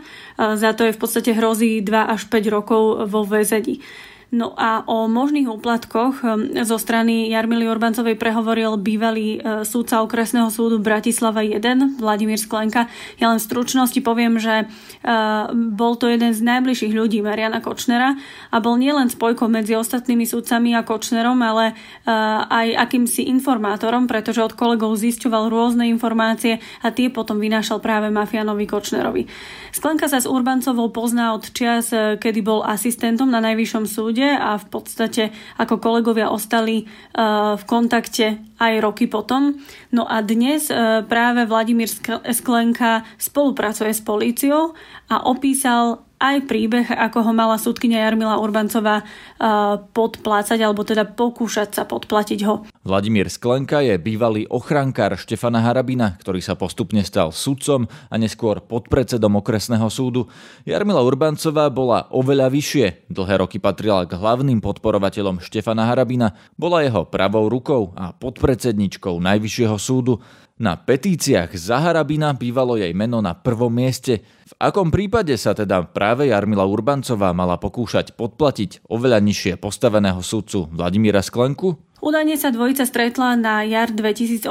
za 0.56 0.72
to 0.76 0.88
je 0.88 0.96
v 0.96 1.00
podstate 1.00 1.30
hrozí 1.36 1.80
2 1.80 2.12
až 2.12 2.28
5 2.28 2.54
rokov 2.54 3.08
vo 3.08 3.24
väzení. 3.24 3.80
No 4.30 4.54
a 4.54 4.86
o 4.86 5.10
možných 5.10 5.50
úplatkoch 5.50 6.22
um, 6.22 6.54
zo 6.62 6.78
strany 6.78 7.34
Jarmily 7.34 7.66
Urbancovej 7.66 8.14
prehovoril 8.14 8.78
bývalý 8.78 9.42
uh, 9.42 9.66
súdca 9.66 10.06
okresného 10.06 10.46
súdu 10.54 10.78
Bratislava 10.78 11.42
1, 11.42 11.98
Vladimír 11.98 12.38
Sklenka. 12.38 12.86
Ja 13.18 13.34
len 13.34 13.42
v 13.42 13.46
stručnosti 13.50 13.98
poviem, 13.98 14.38
že 14.38 14.70
uh, 14.70 15.50
bol 15.50 15.98
to 15.98 16.06
jeden 16.06 16.30
z 16.30 16.46
najbližších 16.46 16.94
ľudí 16.94 17.26
Mariana 17.26 17.58
Kočnera 17.58 18.14
a 18.54 18.56
bol 18.62 18.78
nielen 18.78 19.10
spojkom 19.10 19.50
medzi 19.50 19.74
ostatnými 19.74 20.22
súdcami 20.22 20.78
a 20.78 20.86
Kočnerom, 20.86 21.42
ale 21.42 21.74
uh, 21.74 22.46
aj 22.46 22.86
akýmsi 22.86 23.26
informátorom, 23.34 24.06
pretože 24.06 24.46
od 24.46 24.54
kolegov 24.54 24.94
zisťoval 24.94 25.50
rôzne 25.50 25.90
informácie 25.90 26.62
a 26.86 26.94
tie 26.94 27.10
potom 27.10 27.42
vynášal 27.42 27.82
práve 27.82 28.14
mafianovi 28.14 28.70
Kočnerovi. 28.70 29.26
Sklenka 29.74 30.06
sa 30.06 30.22
s 30.22 30.30
Urbancovou 30.30 30.94
pozná 30.94 31.34
od 31.34 31.50
čias, 31.50 31.90
kedy 31.94 32.46
bol 32.46 32.62
asistentom 32.62 33.26
na 33.26 33.42
Najvyššom 33.42 33.86
súde 33.90 34.19
súde 34.20 34.36
a 34.36 34.60
v 34.60 34.66
podstate 34.68 35.32
ako 35.56 35.80
kolegovia 35.80 36.28
ostali 36.28 36.84
e, 36.84 36.86
v 37.56 37.62
kontakte 37.64 38.49
aj 38.60 38.84
roky 38.84 39.08
potom. 39.08 39.56
No 39.90 40.04
a 40.04 40.20
dnes 40.20 40.68
e, 40.68 41.00
práve 41.08 41.48
Vladimír 41.48 41.88
Sklenka 42.28 43.08
spolupracuje 43.16 43.96
s 43.96 44.04
políciou 44.04 44.76
a 45.08 45.24
opísal 45.24 46.04
aj 46.20 46.44
príbeh, 46.44 46.84
ako 46.92 47.24
ho 47.24 47.32
mala 47.32 47.56
súdkynia 47.56 48.04
Jarmila 48.04 48.36
Urbancová 48.36 49.08
podplácať, 49.96 50.60
alebo 50.60 50.84
teda 50.84 51.08
pokúšať 51.08 51.80
sa 51.80 51.88
podplatiť 51.88 52.40
ho. 52.44 52.68
Vladimír 52.84 53.32
Sklenka 53.32 53.80
je 53.80 53.96
bývalý 53.96 54.44
ochrankár 54.52 55.16
Štefana 55.16 55.64
Harabina, 55.64 56.20
ktorý 56.20 56.44
sa 56.44 56.60
postupne 56.60 57.00
stal 57.08 57.32
sudcom 57.32 57.88
a 58.12 58.14
neskôr 58.20 58.60
podpredsedom 58.60 59.40
okresného 59.40 59.88
súdu. 59.88 60.28
Jarmila 60.68 61.00
Urbancová 61.00 61.72
bola 61.72 62.04
oveľa 62.12 62.52
vyššie. 62.52 63.08
Dlhé 63.08 63.40
roky 63.40 63.56
patrila 63.56 64.04
k 64.04 64.20
hlavným 64.20 64.60
podporovateľom 64.60 65.40
Štefana 65.40 65.88
Harabina, 65.88 66.36
bola 66.60 66.84
jeho 66.84 67.08
pravou 67.08 67.48
rukou 67.48 67.96
a 67.96 68.12
podpredsedničkou 68.50 69.14
Najvyššieho 69.22 69.78
súdu. 69.78 70.18
Na 70.58 70.74
petíciách 70.74 71.54
za 71.54 71.78
Harabina 71.78 72.34
bývalo 72.34 72.74
jej 72.74 72.90
meno 72.90 73.22
na 73.22 73.32
prvom 73.32 73.70
mieste. 73.70 74.26
V 74.26 74.52
akom 74.58 74.90
prípade 74.90 75.38
sa 75.38 75.54
teda 75.54 75.86
práve 75.86 76.34
Jarmila 76.34 76.66
Urbancová 76.66 77.30
mala 77.30 77.62
pokúšať 77.62 78.18
podplatiť 78.18 78.90
oveľa 78.90 79.22
nižšie 79.22 79.54
postaveného 79.62 80.18
sudcu 80.18 80.66
Vladimíra 80.66 81.22
Sklenku? 81.22 81.78
Údajne 82.02 82.34
sa 82.34 82.50
dvojica 82.50 82.84
stretla 82.90 83.38
na 83.38 83.62
jar 83.62 83.94
2018 83.94 84.50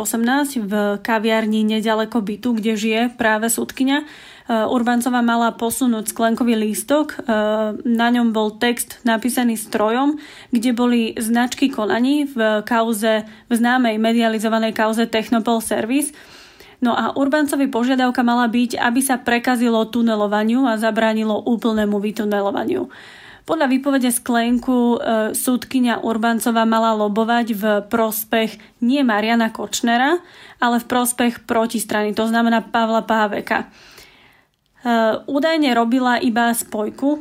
v 0.63 0.73
kaviarni 1.03 1.67
nedaleko 1.67 2.23
bytu, 2.23 2.55
kde 2.55 2.73
žije 2.79 3.01
práve 3.19 3.51
súdkynia 3.51 4.07
Eh, 4.07 4.38
Urbancová 4.49 5.21
mala 5.21 5.53
posunúť 5.53 6.09
sklenkový 6.09 6.57
lístok. 6.57 7.13
Eh, 7.13 7.21
na 7.85 8.07
ňom 8.09 8.33
bol 8.33 8.57
text 8.57 8.97
napísaný 9.05 9.61
strojom, 9.61 10.17
kde 10.49 10.73
boli 10.73 11.13
značky 11.21 11.69
konaní 11.69 12.25
v 12.25 12.65
kauze, 12.65 13.29
v 13.45 13.53
známej 13.53 14.01
medializovanej 14.01 14.73
kauze 14.73 15.05
Technopol 15.05 15.61
Service. 15.61 16.17
No 16.81 16.97
a 16.97 17.13
Urbancovi 17.13 17.69
požiadavka 17.69 18.25
mala 18.25 18.49
byť, 18.49 18.81
aby 18.81 19.01
sa 19.05 19.21
prekazilo 19.21 19.85
tunelovaniu 19.85 20.65
a 20.65 20.79
zabránilo 20.81 21.45
úplnému 21.45 22.01
vytunelovaniu. 22.01 22.87
Podľa 23.43 23.65
výpovede 23.65 24.13
Sklenku 24.13 24.95
e, 24.95 24.97
súdkynia 25.33 26.05
Urbancová 26.05 26.69
mala 26.69 26.93
lobovať 26.93 27.47
v 27.57 27.63
prospech 27.89 28.79
nie 28.85 29.01
Mariana 29.01 29.49
Kočnera, 29.49 30.21
ale 30.61 30.77
v 30.77 30.85
prospech 30.85 31.49
protistrany, 31.49 32.13
to 32.13 32.29
znamená 32.29 32.61
Pavla 32.61 33.01
Páveka. 33.01 33.67
Eh, 34.79 35.13
údajne 35.27 35.75
robila 35.75 36.15
iba 36.23 36.55
spojku, 36.55 37.19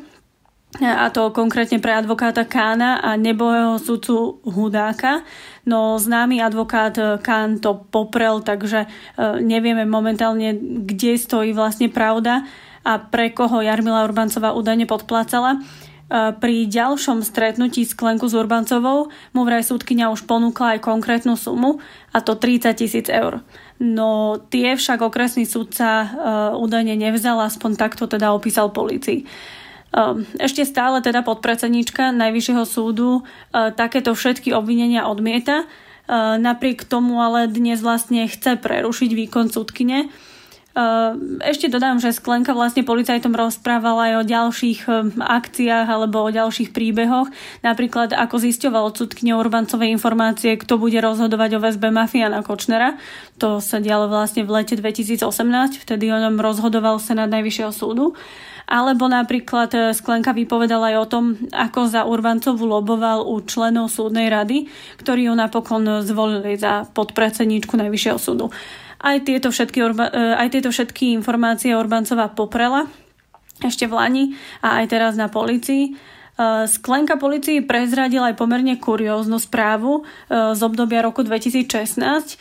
a 0.78 1.08
to 1.08 1.32
konkrétne 1.32 1.80
pre 1.80 1.96
advokáta 1.96 2.44
Kána 2.44 3.00
a 3.00 3.16
nebohého 3.16 3.80
sudcu 3.80 4.44
Hudáka. 4.44 5.24
No 5.64 5.96
známy 5.96 6.44
advokát 6.44 6.92
Kán 7.24 7.56
to 7.58 7.88
poprel, 7.88 8.44
takže 8.44 8.84
eh, 8.84 9.40
nevieme 9.40 9.88
momentálne, 9.88 10.54
kde 10.84 11.16
stojí 11.16 11.56
vlastne 11.56 11.88
pravda 11.88 12.44
a 12.84 13.00
pre 13.00 13.32
koho 13.32 13.64
Jarmila 13.64 14.04
Urbancová 14.06 14.52
údajne 14.52 14.84
podplácala. 14.84 15.58
Eh, 16.08 16.32
pri 16.40 16.64
ďalšom 16.64 17.20
stretnutí 17.20 17.84
s 17.84 17.92
Klenku 17.92 18.28
s 18.28 18.36
Urbancovou 18.36 19.12
mu 19.36 19.40
vraj 19.44 19.60
súdkynia 19.60 20.08
už 20.08 20.24
ponúkla 20.24 20.76
aj 20.76 20.84
konkrétnu 20.84 21.36
sumu, 21.36 21.84
a 22.16 22.24
to 22.24 22.32
30 22.32 22.72
tisíc 22.72 23.12
eur. 23.12 23.44
No 23.78 24.42
tie 24.50 24.74
však 24.74 25.06
okresný 25.06 25.46
sudca 25.46 25.88
uh, 26.02 26.08
údajne 26.58 26.98
nevzal, 26.98 27.38
aspoň 27.46 27.78
takto 27.78 28.10
teda 28.10 28.34
opísal 28.34 28.74
policii. 28.74 29.22
Uh, 29.94 30.26
ešte 30.42 30.66
stále 30.66 30.98
teda 30.98 31.22
podpredsednička 31.22 32.10
Najvyššieho 32.10 32.64
súdu 32.66 33.22
uh, 33.22 33.70
takéto 33.70 34.18
všetky 34.18 34.50
obvinenia 34.50 35.06
odmieta. 35.06 35.64
Napriek 36.40 36.88
tomu 36.88 37.20
ale 37.20 37.52
dnes 37.52 37.84
vlastne 37.84 38.24
chce 38.24 38.56
prerušiť 38.56 39.12
výkon 39.12 39.52
súdkyne. 39.52 40.08
Ešte 41.42 41.66
dodám, 41.66 41.98
že 41.98 42.14
Sklenka 42.14 42.54
vlastne 42.54 42.86
policajtom 42.86 43.34
rozprávala 43.34 44.14
aj 44.14 44.14
o 44.14 44.28
ďalších 44.30 44.80
akciách 45.18 45.86
alebo 45.90 46.22
o 46.22 46.30
ďalších 46.30 46.70
príbehoch. 46.70 47.26
Napríklad 47.66 48.14
ako 48.14 48.38
zisťoval 48.38 48.94
sudkne 48.94 49.34
Urbancovej 49.34 49.90
informácie, 49.90 50.54
kto 50.54 50.78
bude 50.78 51.02
rozhodovať 51.02 51.58
o 51.58 51.62
väzbe 51.62 51.90
Mafiana 51.90 52.46
Kočnera. 52.46 52.94
To 53.42 53.58
sa 53.58 53.82
dialo 53.82 54.06
vlastne 54.06 54.46
v 54.46 54.54
lete 54.54 54.78
2018, 54.78 55.82
vtedy 55.82 56.14
o 56.14 56.18
ňom 56.18 56.38
rozhodoval 56.38 57.02
Senát 57.02 57.26
Najvyššieho 57.26 57.74
súdu. 57.74 58.14
Alebo 58.68 59.08
napríklad 59.08 59.72
e, 59.72 59.78
Sklenka 59.96 60.36
vypovedal 60.36 60.92
aj 60.92 60.96
o 61.00 61.06
tom, 61.08 61.24
ako 61.56 61.88
za 61.88 62.04
Urbancovu 62.04 62.68
loboval 62.68 63.24
u 63.24 63.40
členov 63.40 63.88
súdnej 63.88 64.28
rady, 64.28 64.68
ktorí 65.00 65.32
ju 65.32 65.34
napokon 65.34 66.04
zvolili 66.04 66.60
za 66.60 66.84
podpredsedníčku 66.92 67.80
Najvyššieho 67.80 68.20
súdu. 68.20 68.52
Aj 68.98 69.16
tieto 69.22 69.54
všetky, 69.54 69.78
e, 69.78 69.86
aj 70.36 70.48
tieto 70.50 70.70
všetky 70.74 71.14
informácie 71.14 71.74
Urbancová 71.74 72.30
poprela 72.34 72.90
ešte 73.62 73.90
v 73.90 73.94
Lani 73.94 74.24
a 74.62 74.82
aj 74.82 74.86
teraz 74.90 75.12
na 75.14 75.30
policii. 75.30 75.90
E, 75.90 75.92
Sklenka 76.66 77.18
policii 77.18 77.62
prezradil 77.62 78.22
aj 78.26 78.38
pomerne 78.38 78.78
kurióznu 78.78 79.38
správu 79.42 80.06
z 80.30 80.60
obdobia 80.62 81.02
roku 81.02 81.26
2016, 81.26 82.38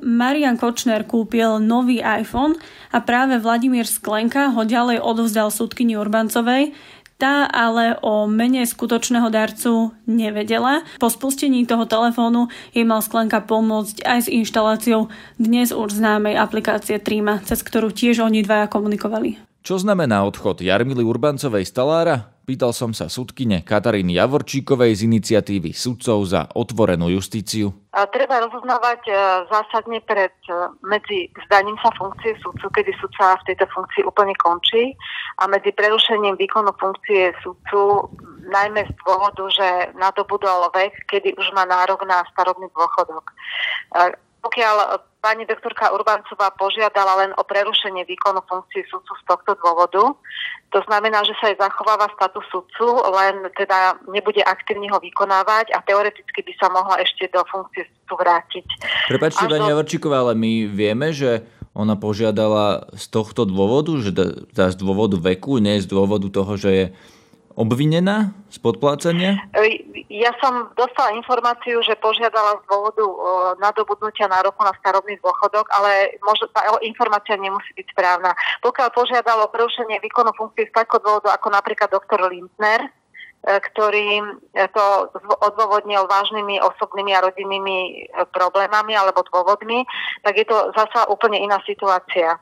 Marian 0.00 0.56
Kočner 0.56 1.04
kúpil 1.04 1.60
nový 1.60 2.00
iPhone 2.00 2.56
a 2.96 3.04
práve 3.04 3.36
Vladimír 3.36 3.84
Sklenka 3.84 4.56
ho 4.56 4.64
ďalej 4.64 5.04
odovzdal 5.04 5.52
súdkyni 5.52 6.00
Urbancovej, 6.00 6.72
tá 7.20 7.44
ale 7.44 8.00
o 8.00 8.24
mene 8.24 8.64
skutočného 8.64 9.28
darcu 9.28 9.92
nevedela. 10.08 10.80
Po 10.96 11.12
spustení 11.12 11.68
toho 11.68 11.84
telefónu 11.84 12.48
jej 12.72 12.88
mal 12.88 13.04
Sklenka 13.04 13.44
pomôcť 13.44 14.08
aj 14.08 14.18
s 14.24 14.28
inštaláciou 14.32 15.12
dnes 15.36 15.68
už 15.76 16.00
známej 16.00 16.40
aplikácie 16.40 16.96
Trima, 16.96 17.44
cez 17.44 17.60
ktorú 17.60 17.92
tiež 17.92 18.24
oni 18.24 18.40
dvaja 18.40 18.72
komunikovali. 18.72 19.36
Čo 19.60 19.76
znamená 19.76 20.24
odchod 20.24 20.64
Jarmily 20.64 21.04
Urbancovej 21.04 21.68
z 21.68 21.72
Talára? 21.76 22.32
Pýtal 22.50 22.74
som 22.74 22.90
sa 22.90 23.06
sudkyne 23.06 23.62
Kataríny 23.62 24.18
Javorčíkovej 24.18 24.98
z 24.98 25.06
iniciatívy 25.06 25.70
sudcov 25.70 26.26
za 26.26 26.50
otvorenú 26.58 27.06
justíciu. 27.06 27.70
Treba 28.10 28.42
rozoznávať 28.42 29.06
e, 29.06 29.14
zásadne 29.46 30.02
pred 30.02 30.34
e, 30.50 30.74
medzi 30.82 31.30
vzdaním 31.38 31.78
sa 31.78 31.94
funkcie 31.94 32.34
sudcu, 32.42 32.66
kedy 32.74 32.90
sudca 32.98 33.38
v 33.38 33.54
tejto 33.54 33.70
funkcii 33.70 34.02
úplne 34.02 34.34
končí 34.34 34.98
a 35.38 35.46
medzi 35.46 35.70
prerušením 35.70 36.34
výkonu 36.42 36.74
funkcie 36.74 37.30
sudcu 37.38 38.10
najmä 38.50 38.82
z 38.82 38.92
dôvodu, 39.06 39.46
že 39.54 39.94
nadobudol 39.94 40.74
vek, 40.74 41.06
kedy 41.06 41.38
už 41.38 41.54
má 41.54 41.62
nárok 41.70 42.02
na 42.02 42.26
starobný 42.34 42.66
dôchodok. 42.74 43.30
E, 44.40 44.42
pokiaľ 44.42 44.76
pani 45.20 45.44
doktorka 45.44 45.92
Urbancová 45.92 46.48
požiadala 46.56 47.24
len 47.24 47.30
o 47.36 47.44
prerušenie 47.44 48.08
výkonu 48.08 48.40
funkcie 48.48 48.88
sudcu 48.88 49.12
z 49.12 49.22
tohto 49.28 49.52
dôvodu, 49.60 50.16
to 50.72 50.80
znamená, 50.88 51.20
že 51.28 51.36
sa 51.36 51.52
jej 51.52 51.58
zachováva 51.60 52.08
status 52.16 52.46
sudcu, 52.48 53.04
len 53.12 53.52
teda 53.52 54.00
nebude 54.08 54.40
aktívne 54.40 54.88
ho 54.88 54.98
vykonávať 55.02 55.76
a 55.76 55.84
teoreticky 55.84 56.40
by 56.40 56.52
sa 56.56 56.72
mohla 56.72 57.04
ešte 57.04 57.28
do 57.28 57.44
funkcie 57.52 57.84
sudcu 57.84 58.14
vrátiť. 58.16 58.66
Prepačte, 59.12 59.44
pani 59.44 59.68
do... 59.68 59.70
Javorčíková, 59.76 60.24
ale 60.24 60.34
my 60.38 60.52
vieme, 60.72 61.12
že 61.12 61.44
ona 61.76 61.94
požiadala 61.94 62.90
z 62.96 63.04
tohto 63.12 63.46
dôvodu, 63.46 63.94
že 64.02 64.10
z 64.50 64.76
dôvodu 64.80 65.20
veku, 65.20 65.62
nie 65.62 65.78
z 65.78 65.86
dôvodu 65.86 66.26
toho, 66.32 66.56
že 66.58 66.70
je 66.70 66.86
obvinená 67.60 68.32
z 68.48 68.56
podplácania? 68.64 69.36
Ja 70.08 70.32
som 70.40 70.72
dostala 70.72 71.12
informáciu, 71.12 71.84
že 71.84 71.92
požiadala 72.00 72.56
z 72.60 72.64
dôvodu 72.64 73.04
nadobudnutia 73.60 74.32
nároku 74.32 74.64
na 74.64 74.72
starobný 74.80 75.20
dôchodok, 75.20 75.68
ale 75.76 76.16
možno 76.24 76.48
tá 76.56 76.64
informácia 76.80 77.36
nemusí 77.36 77.68
byť 77.76 77.86
správna. 77.92 78.32
Pokiaľ 78.64 78.88
požiadalo 78.96 79.46
o 79.46 79.52
prerušenie 79.52 80.00
výkonu 80.00 80.32
funkcie 80.32 80.72
z 80.72 80.74
takého 80.74 81.04
dôvodu, 81.04 81.36
ako 81.36 81.48
napríklad 81.52 81.92
doktor 81.92 82.24
Lindner, 82.32 82.88
e, 82.88 82.90
ktorý 83.44 84.08
e, 84.18 84.24
to 84.72 84.84
odôvodnil 85.44 86.08
vážnymi 86.08 86.58
osobnými 86.64 87.12
a 87.12 87.24
rodinnými 87.28 87.78
e, 87.80 87.92
problémami 88.32 88.96
alebo 88.96 89.24
dôvodmi, 89.28 89.84
tak 90.24 90.36
je 90.36 90.48
to 90.48 90.72
zasa 90.72 91.06
úplne 91.12 91.36
iná 91.36 91.60
situácia. 91.68 92.40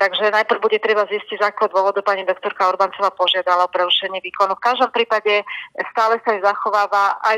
Takže 0.00 0.32
najprv 0.32 0.60
bude 0.62 0.78
treba 0.82 1.04
zistiť, 1.06 1.38
z 1.38 1.46
akého 1.46 1.70
dôvodu 1.70 2.00
pani 2.02 2.24
doktorka 2.24 2.68
Urbancová 2.70 3.12
požiadala 3.12 3.66
o 3.66 3.72
prerušenie 3.72 4.20
výkonu. 4.24 4.56
V 4.58 4.66
každom 4.66 4.90
prípade 4.90 5.44
stále 5.92 6.18
sa 6.24 6.34
jej 6.34 6.42
zachováva 6.42 7.20
aj 7.22 7.36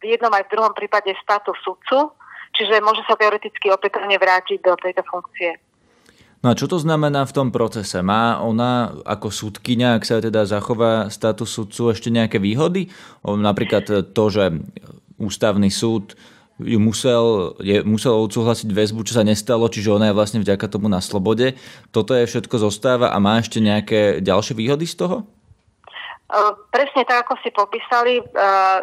v 0.00 0.04
jednom 0.04 0.32
aj 0.32 0.44
v 0.44 0.52
druhom 0.52 0.72
prípade 0.76 1.16
status 1.24 1.56
sudcu, 1.64 2.12
čiže 2.52 2.84
môže 2.84 3.00
sa 3.08 3.16
teoreticky 3.16 3.72
opätovne 3.72 4.20
vrátiť 4.20 4.60
do 4.60 4.76
tejto 4.76 5.00
funkcie. 5.08 5.56
No 6.44 6.52
a 6.52 6.58
čo 6.60 6.68
to 6.68 6.76
znamená 6.76 7.24
v 7.24 7.32
tom 7.32 7.48
procese? 7.48 8.04
Má 8.04 8.36
ona 8.36 8.92
ako 9.08 9.32
súdkyňa, 9.32 9.96
ak 9.96 10.04
sa 10.04 10.20
teda 10.20 10.44
zachová 10.44 11.08
status 11.08 11.48
sudcu, 11.48 11.96
ešte 11.96 12.12
nejaké 12.12 12.36
výhody? 12.36 12.92
Napríklad 13.24 14.12
to, 14.12 14.24
že 14.28 14.52
ústavný 15.16 15.72
súd 15.72 16.12
ju 16.62 16.78
musel, 16.78 17.58
je, 17.58 17.82
musel 17.82 18.14
odsúhlasiť 18.14 18.70
väzbu, 18.70 19.02
čo 19.02 19.18
sa 19.18 19.26
nestalo, 19.26 19.66
čiže 19.66 19.90
ona 19.90 20.10
je 20.10 20.16
vlastne 20.16 20.38
vďaka 20.38 20.70
tomu 20.70 20.86
na 20.86 21.02
slobode. 21.02 21.58
Toto 21.90 22.14
je 22.14 22.30
všetko 22.30 22.62
zostáva 22.62 23.10
a 23.10 23.18
má 23.18 23.42
ešte 23.42 23.58
nejaké 23.58 24.22
ďalšie 24.22 24.54
výhody 24.54 24.86
z 24.86 24.94
toho? 24.94 25.26
Presne 26.72 27.04
tak, 27.04 27.28
ako 27.28 27.36
si 27.44 27.52
popísali, 27.52 28.16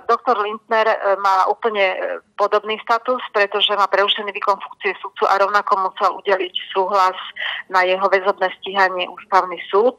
doktor 0.06 0.38
Lindner 0.46 0.86
e, 0.86 1.18
má 1.18 1.50
úplne 1.50 1.98
e, 1.98 1.98
podobný 2.38 2.78
status, 2.86 3.18
pretože 3.34 3.74
má 3.74 3.90
preušený 3.90 4.30
výkon 4.30 4.62
funkcie 4.62 4.94
sudcu 5.02 5.26
a 5.26 5.42
rovnako 5.42 5.90
musel 5.90 6.22
udeliť 6.22 6.54
súhlas 6.70 7.18
na 7.74 7.82
jeho 7.82 8.06
väzobné 8.14 8.46
stíhanie 8.62 9.10
ústavný 9.10 9.58
súd 9.74 9.98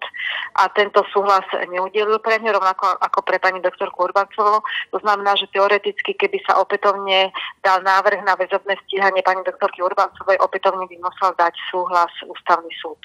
a 0.54 0.70
tento 0.70 1.02
súhlas 1.10 1.42
neudelil 1.66 2.22
pre 2.22 2.38
ňu, 2.38 2.54
rovnako 2.54 2.94
ako 3.02 3.26
pre 3.26 3.42
pani 3.42 3.58
doktorku 3.58 4.06
Urbancovú. 4.06 4.62
To 4.94 4.98
znamená, 5.02 5.34
že 5.34 5.50
teoreticky, 5.50 6.14
keby 6.14 6.38
sa 6.46 6.62
opätovne 6.62 7.34
dal 7.66 7.82
návrh 7.82 8.22
na 8.22 8.38
väzobné 8.38 8.78
stíhanie 8.86 9.26
pani 9.26 9.42
doktorky 9.42 9.82
Urbancovej, 9.82 10.38
opätovne 10.38 10.86
by 10.86 10.96
musel 11.02 11.34
dať 11.34 11.58
súhlas 11.74 12.14
ústavný 12.22 12.70
súd. 12.78 13.02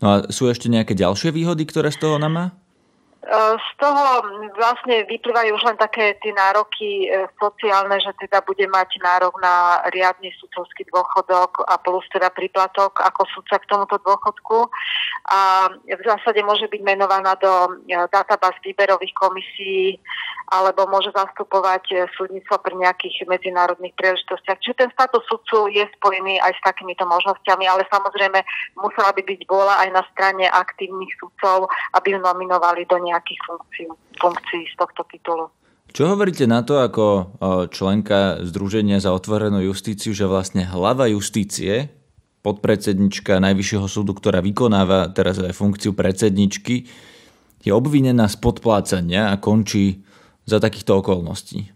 No 0.00 0.06
a 0.08 0.16
sú 0.32 0.48
ešte 0.48 0.72
nejaké 0.72 0.96
ďalšie 0.96 1.36
výhody, 1.36 1.68
ktoré 1.68 1.92
z 1.92 2.00
toho 2.00 2.16
nám 2.16 2.32
má? 2.32 2.46
Z 3.34 3.68
toho 3.82 4.22
vlastne 4.54 5.02
vyplývajú 5.10 5.50
už 5.58 5.62
len 5.66 5.74
také 5.74 6.14
tie 6.22 6.30
nároky 6.30 7.10
e, 7.10 7.26
sociálne, 7.42 7.98
že 7.98 8.14
teda 8.22 8.38
bude 8.46 8.62
mať 8.70 9.02
nárok 9.02 9.34
na 9.42 9.82
riadny 9.90 10.30
sudcovský 10.38 10.86
dôchodok 10.94 11.66
a 11.66 11.74
plus 11.74 12.06
teda 12.14 12.30
príplatok 12.30 13.02
ako 13.02 13.26
sudca 13.34 13.58
k 13.58 13.66
tomuto 13.66 13.98
dôchodku. 13.98 14.70
A 15.26 15.66
v 15.74 16.02
zásade 16.06 16.38
môže 16.46 16.70
byť 16.70 16.82
menovaná 16.86 17.34
do 17.34 17.50
e, 17.82 17.98
databáz 18.14 18.54
výberových 18.62 19.10
komisí 19.18 19.98
alebo 20.54 20.86
môže 20.86 21.10
zastupovať 21.10 21.84
e, 21.90 21.94
súdnictvo 22.14 22.62
pri 22.62 22.78
nejakých 22.78 23.26
medzinárodných 23.26 23.98
príležitostiach. 23.98 24.62
Čiže 24.62 24.86
ten 24.86 24.90
status 24.94 25.26
sudcu 25.26 25.66
je 25.74 25.82
spojený 25.98 26.38
aj 26.38 26.54
s 26.54 26.60
takýmito 26.62 27.02
možnosťami, 27.02 27.66
ale 27.66 27.82
samozrejme 27.90 28.38
musela 28.78 29.10
by 29.10 29.22
byť 29.26 29.40
bola 29.50 29.82
aj 29.82 29.88
na 29.90 30.02
strane 30.14 30.46
aktívnych 30.46 31.10
sudcov, 31.18 31.66
aby 31.98 32.14
ju 32.14 32.18
nominovali 32.22 32.86
do 32.86 33.02
nejakých 33.02 33.15
nejakých 33.16 33.40
funkcií, 33.48 33.86
funkcií 34.20 34.62
z 34.68 34.74
tohto 34.76 35.08
titulu. 35.08 35.48
Čo 35.96 36.12
hovoríte 36.12 36.44
na 36.44 36.60
to 36.60 36.76
ako 36.76 37.32
členka 37.72 38.44
Združenia 38.44 39.00
za 39.00 39.16
otvorenú 39.16 39.64
justíciu, 39.64 40.12
že 40.12 40.28
vlastne 40.28 40.68
hlava 40.68 41.08
justície, 41.08 41.88
podpredsednička 42.44 43.40
Najvyššieho 43.40 43.88
súdu, 43.88 44.12
ktorá 44.12 44.44
vykonáva 44.44 45.08
teraz 45.16 45.40
aj 45.40 45.56
funkciu 45.56 45.96
predsedničky, 45.96 46.84
je 47.64 47.72
obvinená 47.72 48.28
z 48.28 48.36
podplácania 48.38 49.32
a 49.32 49.40
končí 49.40 50.04
za 50.44 50.60
takýchto 50.60 51.00
okolností? 51.00 51.74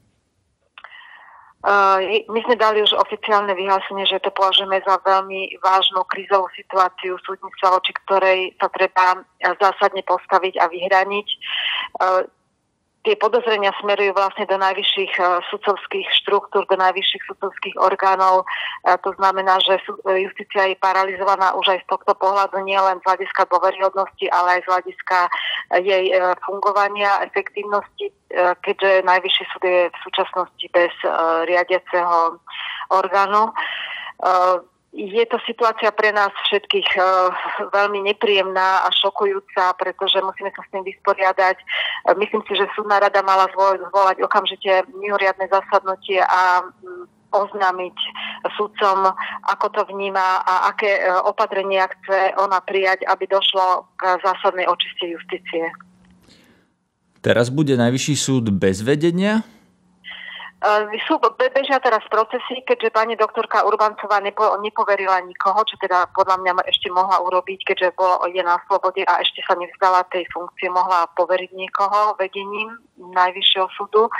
My 1.60 2.40
sme 2.48 2.56
dali 2.56 2.80
už 2.80 2.96
oficiálne 2.96 3.52
vyhlásenie, 3.52 4.08
že 4.08 4.24
to 4.24 4.32
považujeme 4.32 4.80
za 4.80 4.96
veľmi 5.04 5.60
vážnu 5.60 6.00
krízovú 6.08 6.48
situáciu 6.56 7.20
súdnictva, 7.20 7.76
voči 7.76 7.92
ktorej 8.04 8.56
sa 8.56 8.72
treba 8.72 9.20
zásadne 9.60 10.00
postaviť 10.08 10.56
a 10.56 10.72
vyhraniť 10.72 11.28
tie 13.00 13.16
podozrenia 13.16 13.72
smerujú 13.80 14.12
vlastne 14.12 14.44
do 14.44 14.60
najvyšších 14.60 15.12
uh, 15.16 15.40
sudcovských 15.48 16.08
štruktúr, 16.20 16.68
do 16.68 16.76
najvyšších 16.76 17.22
sudcovských 17.32 17.76
orgánov. 17.80 18.44
Uh, 18.84 18.96
to 19.00 19.16
znamená, 19.16 19.56
že 19.64 19.80
e, 19.80 20.28
justícia 20.28 20.68
je 20.68 20.76
paralizovaná 20.76 21.56
už 21.56 21.76
aj 21.76 21.80
z 21.84 21.86
tohto 21.88 22.12
pohľadu, 22.16 22.60
nie 22.64 22.76
len 22.76 23.00
z 23.00 23.06
hľadiska 23.08 23.48
dôveryhodnosti, 23.48 24.26
ale 24.28 24.48
aj 24.58 24.60
z 24.64 24.68
hľadiska 24.68 25.18
jej 25.80 26.04
fungovania, 26.44 27.24
efektívnosti, 27.30 28.12
keďže 28.66 29.06
najvyšší 29.06 29.44
súd 29.54 29.62
je 29.64 29.82
v 29.88 29.98
súčasnosti 30.02 30.66
bez 30.74 30.92
riadiaceho 31.46 32.40
orgánu 32.90 33.54
je 34.90 35.24
to 35.30 35.38
situácia 35.46 35.94
pre 35.94 36.10
nás 36.10 36.34
všetkých 36.50 36.88
uh, 36.98 37.30
veľmi 37.70 38.02
nepríjemná 38.10 38.82
a 38.82 38.88
šokujúca, 38.90 39.78
pretože 39.78 40.18
musíme 40.18 40.50
sa 40.50 40.66
s 40.66 40.70
tým 40.74 40.82
vysporiadať. 40.82 41.56
Uh, 42.10 42.18
myslím 42.18 42.42
si, 42.50 42.58
že 42.58 42.66
súdna 42.74 42.98
rada 42.98 43.22
mala 43.22 43.46
zvolať 43.54 44.18
okamžite 44.18 44.90
mimoriadne 44.90 45.46
zasadnutie 45.46 46.18
a 46.18 46.66
um, 46.66 47.06
oznámiť 47.30 47.94
sudcom, 48.58 49.14
ako 49.46 49.66
to 49.70 49.82
vníma 49.94 50.42
a 50.42 50.74
aké 50.74 50.98
opatrenia 51.22 51.86
chce 51.86 52.34
ona 52.34 52.58
prijať, 52.58 53.06
aby 53.06 53.30
došlo 53.30 53.86
k 53.94 54.18
zásadnej 54.18 54.66
očiste 54.66 55.06
justície. 55.06 55.70
Teraz 57.22 57.54
bude 57.54 57.78
najvyšší 57.78 58.14
súd 58.18 58.50
bez 58.50 58.82
vedenia? 58.82 59.46
Sú, 61.08 61.16
bežia 61.56 61.80
teraz 61.80 62.04
procesy, 62.12 62.60
keďže 62.68 62.92
pani 62.92 63.16
doktorka 63.16 63.64
Urbancová 63.64 64.20
nepo, 64.20 64.44
nepoverila 64.60 65.16
nikoho, 65.24 65.64
čo 65.64 65.80
teda 65.80 66.12
podľa 66.12 66.36
mňa 66.36 66.52
ešte 66.68 66.92
mohla 66.92 67.16
urobiť, 67.24 67.64
keďže 67.64 67.96
bolo 67.96 68.28
je 68.28 68.44
na 68.44 68.60
slobode 68.68 69.00
a 69.08 69.24
ešte 69.24 69.40
sa 69.48 69.56
nevzdala 69.56 70.04
tej 70.12 70.28
funkcie, 70.28 70.68
mohla 70.68 71.08
poveriť 71.16 71.50
niekoho 71.56 72.12
vedením 72.20 72.76
Najvyššieho 73.00 73.72
súdu. 73.72 74.12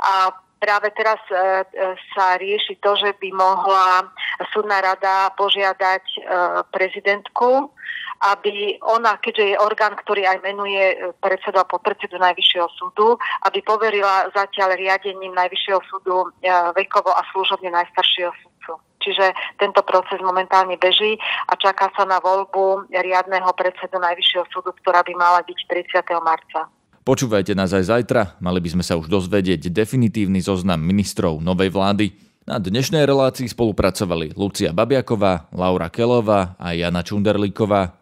A 0.00 0.32
práve 0.62 0.94
teraz 0.94 1.18
e, 1.26 1.34
e, 1.34 1.42
sa 2.14 2.38
rieši 2.38 2.78
to, 2.78 2.94
že 2.94 3.18
by 3.18 3.34
mohla 3.34 4.06
súdna 4.54 4.78
rada 4.78 5.34
požiadať 5.34 6.04
e, 6.06 6.18
prezidentku, 6.70 7.74
aby 8.22 8.78
ona, 8.86 9.18
keďže 9.18 9.54
je 9.54 9.56
orgán, 9.58 9.98
ktorý 9.98 10.22
aj 10.30 10.38
menuje 10.46 10.84
e, 10.94 10.96
predsedu 11.18 11.58
a 11.58 11.66
podpredsedu 11.66 12.22
Najvyššieho 12.22 12.68
súdu, 12.78 13.18
aby 13.42 13.58
poverila 13.66 14.30
zatiaľ 14.30 14.78
riadením 14.78 15.34
Najvyššieho 15.34 15.80
súdu 15.90 16.30
e, 16.38 16.50
vekovo 16.78 17.10
a 17.10 17.26
služobne 17.34 17.74
najstaršieho 17.74 18.30
súdcu. 18.30 18.72
Čiže 19.02 19.34
tento 19.58 19.82
proces 19.82 20.22
momentálne 20.22 20.78
beží 20.78 21.18
a 21.50 21.58
čaká 21.58 21.90
sa 21.98 22.06
na 22.06 22.22
voľbu 22.22 22.94
riadneho 22.94 23.50
predsedu 23.58 23.98
Najvyššieho 23.98 24.46
súdu, 24.54 24.70
ktorá 24.78 25.02
by 25.02 25.12
mala 25.18 25.42
byť 25.42 25.58
30. 25.66 26.06
marca. 26.22 26.70
Počúvajte 27.02 27.58
nás 27.58 27.74
aj 27.74 27.90
zajtra, 27.90 28.38
mali 28.38 28.62
by 28.62 28.78
sme 28.78 28.84
sa 28.86 28.94
už 28.94 29.10
dozvedieť 29.10 29.74
definitívny 29.74 30.38
zoznam 30.38 30.78
ministrov 30.78 31.42
novej 31.42 31.74
vlády. 31.74 32.14
Na 32.46 32.62
dnešnej 32.62 33.02
relácii 33.06 33.50
spolupracovali 33.50 34.34
Lucia 34.38 34.70
Babiaková, 34.70 35.50
Laura 35.50 35.90
Kelová 35.90 36.54
a 36.58 36.74
Jana 36.74 37.02
Čunderlíková. 37.02 38.01